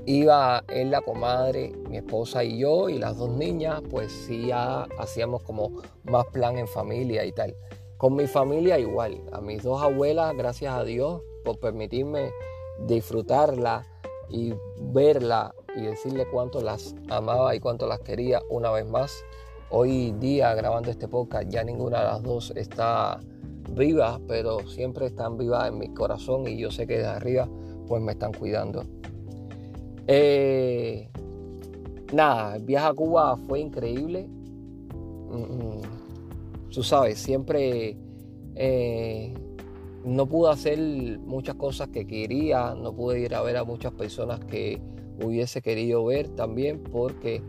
Iba 0.06 0.64
él, 0.68 0.90
la 0.90 1.02
comadre, 1.02 1.74
mi 1.88 1.98
esposa 1.98 2.44
y 2.44 2.58
yo 2.58 2.90
y 2.90 2.98
las 2.98 3.18
dos 3.18 3.30
niñas, 3.30 3.82
pues 3.90 4.12
sí 4.12 4.50
hacíamos 4.52 5.44
como 5.44 5.82
más 6.06 6.26
plan 6.28 6.58
en 6.58 6.68
familia 6.68 7.24
y 7.24 7.32
tal. 7.32 7.56
Con 7.98 8.16
mi 8.16 8.26
familia 8.26 8.80
igual, 8.80 9.22
a 9.32 9.42
mis 9.42 9.62
dos 9.62 9.80
abuelas, 9.80 10.36
gracias 10.36 10.74
a 10.74 10.84
Dios 10.84 11.22
por 11.46 11.60
permitirme 11.60 12.32
disfrutarla 12.88 13.86
y 14.28 14.56
verla 14.80 15.54
y 15.76 15.82
decirle 15.84 16.26
cuánto 16.32 16.62
las 16.62 16.96
amaba 17.10 17.54
y 17.56 17.60
cuánto 17.60 17.86
las 17.86 18.00
quería 18.00 18.42
una 18.50 18.72
vez 18.72 18.88
más. 18.88 19.24
Hoy 19.70 20.14
día 20.14 20.56
grabando 20.56 20.90
este 20.90 21.08
podcast 21.08 21.48
ya 21.50 21.64
ninguna 21.64 22.00
de 22.00 22.06
las 22.06 22.24
dos 22.24 22.52
está 22.56 23.20
viva, 23.70 24.20
pero 24.28 24.68
siempre 24.68 25.06
están 25.06 25.38
vivas 25.38 25.68
en 25.68 25.78
mi 25.78 25.94
corazón 25.94 26.48
y 26.48 26.58
yo 26.58 26.72
sé 26.72 26.88
que 26.88 26.98
de 26.98 27.06
arriba 27.06 27.48
pues 27.88 28.02
me 28.02 28.14
están 28.14 28.34
cuidando. 28.34 28.84
Eh, 30.08 31.10
nada, 32.14 32.56
el 32.56 32.64
viaje 32.64 32.88
a 32.88 32.94
Cuba 32.94 33.38
fue 33.48 33.60
increíble. 33.60 34.28
Mm, 34.28 35.36
mm. 35.36 35.82
Tú 36.70 36.84
sabes, 36.84 37.20
siempre 37.20 37.98
eh, 38.56 39.34
no 40.04 40.28
pude 40.28 40.52
hacer 40.52 40.80
muchas 41.20 41.56
cosas 41.56 41.90
que 41.90 42.08
quería, 42.08 42.74
no 42.76 42.94
pude 42.94 43.20
ir 43.20 43.36
a 43.36 43.42
ver 43.42 43.58
a 43.58 43.64
muchas 43.64 43.94
personas 43.94 44.40
que 44.40 44.82
hubiese 45.24 45.62
querido 45.62 46.06
ver 46.06 46.30
también, 46.30 46.82
porque 46.92 47.42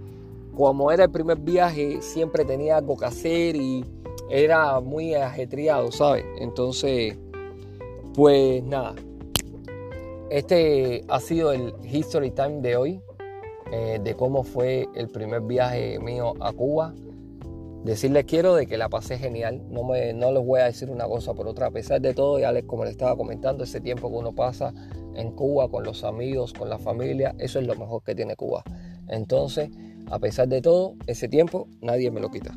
como 0.54 0.90
era 0.90 1.04
el 1.04 1.10
primer 1.10 1.38
viaje, 1.38 2.02
siempre 2.02 2.44
tenía 2.44 2.78
algo 2.78 2.96
que 2.96 3.06
hacer 3.06 3.56
y 3.56 3.84
era 4.30 4.80
muy 4.80 5.14
ajetreado, 5.14 5.90
¿sabes? 5.92 6.24
Entonces, 6.38 7.16
pues 8.14 8.62
nada, 8.64 8.94
este 10.32 11.04
ha 11.08 11.20
sido 11.20 11.52
el 11.52 11.74
History 11.84 12.30
Time 12.30 12.62
de 12.62 12.76
hoy, 12.76 13.02
eh, 13.70 14.00
de 14.02 14.14
cómo 14.14 14.44
fue 14.44 14.88
el 14.94 15.08
primer 15.08 15.42
viaje 15.42 15.98
mío 15.98 16.32
a 16.40 16.52
Cuba. 16.52 16.94
Decirles 17.84 18.24
quiero 18.24 18.54
de 18.54 18.66
que 18.66 18.78
la 18.78 18.88
pasé 18.88 19.18
genial, 19.18 19.62
no, 19.68 19.84
me, 19.84 20.14
no 20.14 20.32
les 20.32 20.42
voy 20.42 20.60
a 20.60 20.64
decir 20.64 20.88
una 20.88 21.04
cosa 21.04 21.34
por 21.34 21.46
otra, 21.48 21.66
a 21.66 21.70
pesar 21.70 22.00
de 22.00 22.14
todo, 22.14 22.38
ya 22.38 22.50
les, 22.50 22.64
como 22.64 22.84
les 22.84 22.92
estaba 22.92 23.14
comentando, 23.14 23.64
ese 23.64 23.80
tiempo 23.80 24.08
que 24.08 24.16
uno 24.16 24.32
pasa 24.32 24.72
en 25.14 25.32
Cuba 25.32 25.68
con 25.68 25.84
los 25.84 26.02
amigos, 26.02 26.54
con 26.54 26.70
la 26.70 26.78
familia, 26.78 27.34
eso 27.38 27.58
es 27.58 27.66
lo 27.66 27.74
mejor 27.74 28.02
que 28.02 28.14
tiene 28.14 28.34
Cuba. 28.34 28.62
Entonces, 29.08 29.68
a 30.10 30.18
pesar 30.18 30.48
de 30.48 30.62
todo, 30.62 30.94
ese 31.06 31.28
tiempo 31.28 31.68
nadie 31.82 32.10
me 32.10 32.20
lo 32.20 32.30
quita. 32.30 32.56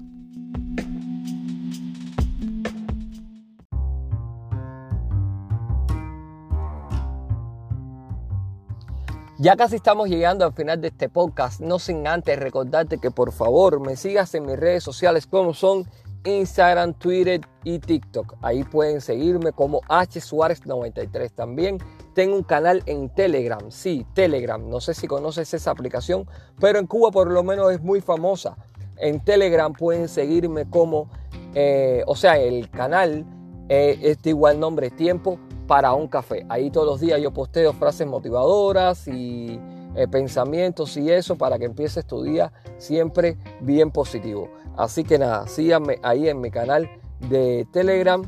Ya 9.46 9.56
casi 9.56 9.76
estamos 9.76 10.10
llegando 10.10 10.44
al 10.44 10.54
final 10.54 10.82
de 10.82 10.88
este 10.88 11.08
podcast, 11.08 11.62
no 11.62 11.78
sin 11.78 12.08
antes 12.08 12.40
recordarte 12.40 12.98
que 12.98 13.12
por 13.12 13.32
favor 13.32 13.80
me 13.80 13.96
sigas 13.96 14.34
en 14.34 14.48
mis 14.48 14.58
redes 14.58 14.84
sociales 14.84 15.28
como 15.28 15.54
son 15.54 15.88
Instagram, 16.24 16.96
Twitter 16.96 17.42
y 17.64 17.78
TikTok. 17.78 18.38
Ahí 18.42 18.64
pueden 18.64 19.02
seguirme 19.02 19.52
como 19.52 19.82
H 19.88 20.20
Suárez 20.20 20.66
93 20.66 21.32
también. 21.34 21.78
Tengo 22.16 22.36
un 22.36 22.42
canal 22.42 22.82
en 22.88 23.08
Telegram, 23.14 23.70
sí, 23.70 24.08
Telegram. 24.16 24.68
No 24.68 24.82
sé 24.82 24.96
si 24.96 25.06
conoces 25.06 25.54
esa 25.54 25.70
aplicación, 25.70 26.28
pero 26.60 26.80
en 26.80 26.88
Cuba 26.88 27.12
por 27.12 27.30
lo 27.30 27.44
menos 27.44 27.72
es 27.72 27.84
muy 27.84 28.02
famosa. 28.02 28.58
En 28.98 29.24
Telegram 29.24 29.72
pueden 29.74 30.08
seguirme 30.08 30.68
como, 30.68 31.08
eh, 31.54 32.02
o 32.08 32.16
sea, 32.16 32.40
el 32.40 32.72
canal 32.72 33.28
eh, 33.70 33.98
es 34.02 34.22
de 34.22 34.32
igual 34.32 34.60
nombre, 34.60 34.90
Tiempo 34.90 35.40
para 35.68 35.94
un 35.94 36.08
café. 36.08 36.46
Ahí 36.50 36.70
todos 36.70 36.88
los 36.88 37.00
días 37.00 37.20
yo 37.22 37.32
posteo 37.32 37.74
frases 37.74 38.08
motivadoras 38.08 39.08
y 39.08 39.60
eh, 39.96 40.08
pensamientos 40.08 40.98
y 40.98 41.10
eso 41.10 41.38
para 41.38 41.58
que 41.58 41.66
empieces 41.66 42.06
tu 42.06 42.22
día 42.24 42.52
siempre 42.78 43.38
bien 43.62 43.92
positivo. 43.92 44.50
Así 44.78 45.04
que 45.04 45.18
nada, 45.18 45.48
síganme 45.48 46.00
ahí 46.04 46.28
en 46.28 46.42
mi 46.42 46.52
canal 46.52 46.90
de 47.30 47.66
Telegram, 47.72 48.22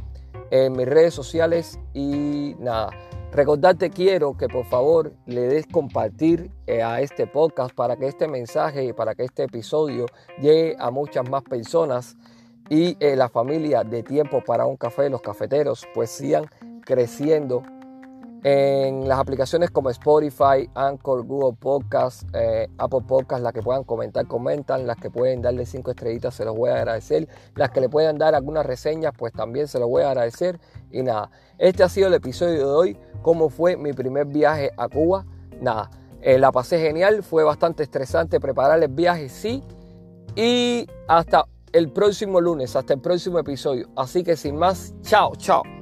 en 0.50 0.74
mis 0.74 0.88
redes 0.88 1.14
sociales 1.14 1.80
y 1.94 2.56
nada. 2.60 2.90
Recordarte 3.32 3.90
quiero 3.90 4.38
que 4.38 4.48
por 4.48 4.66
favor 4.66 5.14
le 5.26 5.42
des 5.42 5.68
compartir 5.68 6.50
eh, 6.66 6.82
a 6.82 7.02
este 7.02 7.28
podcast 7.28 7.76
para 7.76 7.98
que 7.98 8.08
este 8.08 8.28
mensaje 8.28 8.86
y 8.86 8.94
para 8.94 9.16
que 9.16 9.26
este 9.26 9.44
episodio 9.44 10.06
llegue 10.42 10.76
a 10.80 10.90
muchas 10.90 11.30
más 11.30 11.44
personas 11.44 12.16
y 12.70 12.98
eh, 13.00 13.16
la 13.16 13.30
familia 13.30 13.84
de 13.84 14.04
Tiempo 14.04 14.44
para 14.44 14.66
un 14.66 14.78
Café, 14.78 15.10
los 15.10 15.22
cafeteros, 15.22 15.88
pues 15.94 16.10
sigan 16.10 16.46
creciendo 16.86 17.64
en 18.44 19.08
las 19.08 19.20
aplicaciones 19.20 19.72
como 19.72 19.90
Spotify, 19.90 20.70
Anchor, 20.76 21.26
Google 21.26 21.58
Podcast, 21.60 22.24
eh, 22.34 22.70
Apple 22.78 23.02
Podcast, 23.08 23.42
las 23.42 23.52
que 23.52 23.62
puedan 23.62 23.84
comentar, 23.84 24.28
comentan, 24.28 24.86
las 24.86 24.98
que 24.98 25.10
pueden 25.10 25.42
darle 25.42 25.66
cinco 25.66 25.92
estrellitas, 25.92 26.36
se 26.36 26.46
los 26.46 26.56
voy 26.56 26.70
a 26.70 26.76
agradecer, 26.76 27.28
las 27.56 27.72
que 27.72 27.82
le 27.82 27.90
puedan 27.90 28.18
dar 28.18 28.36
algunas 28.36 28.66
reseñas, 28.66 29.14
pues 29.18 29.34
también 29.34 29.68
se 29.68 29.80
los 29.80 29.90
voy 29.90 30.04
a 30.04 30.12
agradecer. 30.12 30.60
Y 30.92 31.04
nada, 31.04 31.30
este 31.58 31.84
ha 31.84 31.90
sido 31.90 32.08
el 32.08 32.14
episodio 32.14 32.60
de 32.60 32.64
hoy, 32.64 32.98
cómo 33.22 33.50
fue 33.50 33.76
mi 33.76 33.94
primer 33.94 34.26
viaje 34.28 34.72
a 34.78 34.88
Cuba. 34.88 35.26
Nada, 35.60 35.90
eh, 36.22 36.38
la 36.38 36.52
pasé 36.52 36.80
genial, 36.80 37.24
fue 37.24 37.44
bastante 37.44 37.84
estresante 37.84 38.40
preparar 38.40 38.82
el 38.82 38.90
viaje, 38.90 39.30
sí. 39.30 39.64
Y 40.36 40.88
hasta 41.08 41.46
el 41.74 41.92
próximo 41.92 42.42
lunes, 42.42 42.76
hasta 42.76 42.94
el 42.94 43.02
próximo 43.02 43.40
episodio. 43.40 43.90
Así 43.96 44.24
que 44.24 44.36
sin 44.36 44.58
más, 44.58 44.94
chao, 45.02 45.36
chao. 45.36 45.77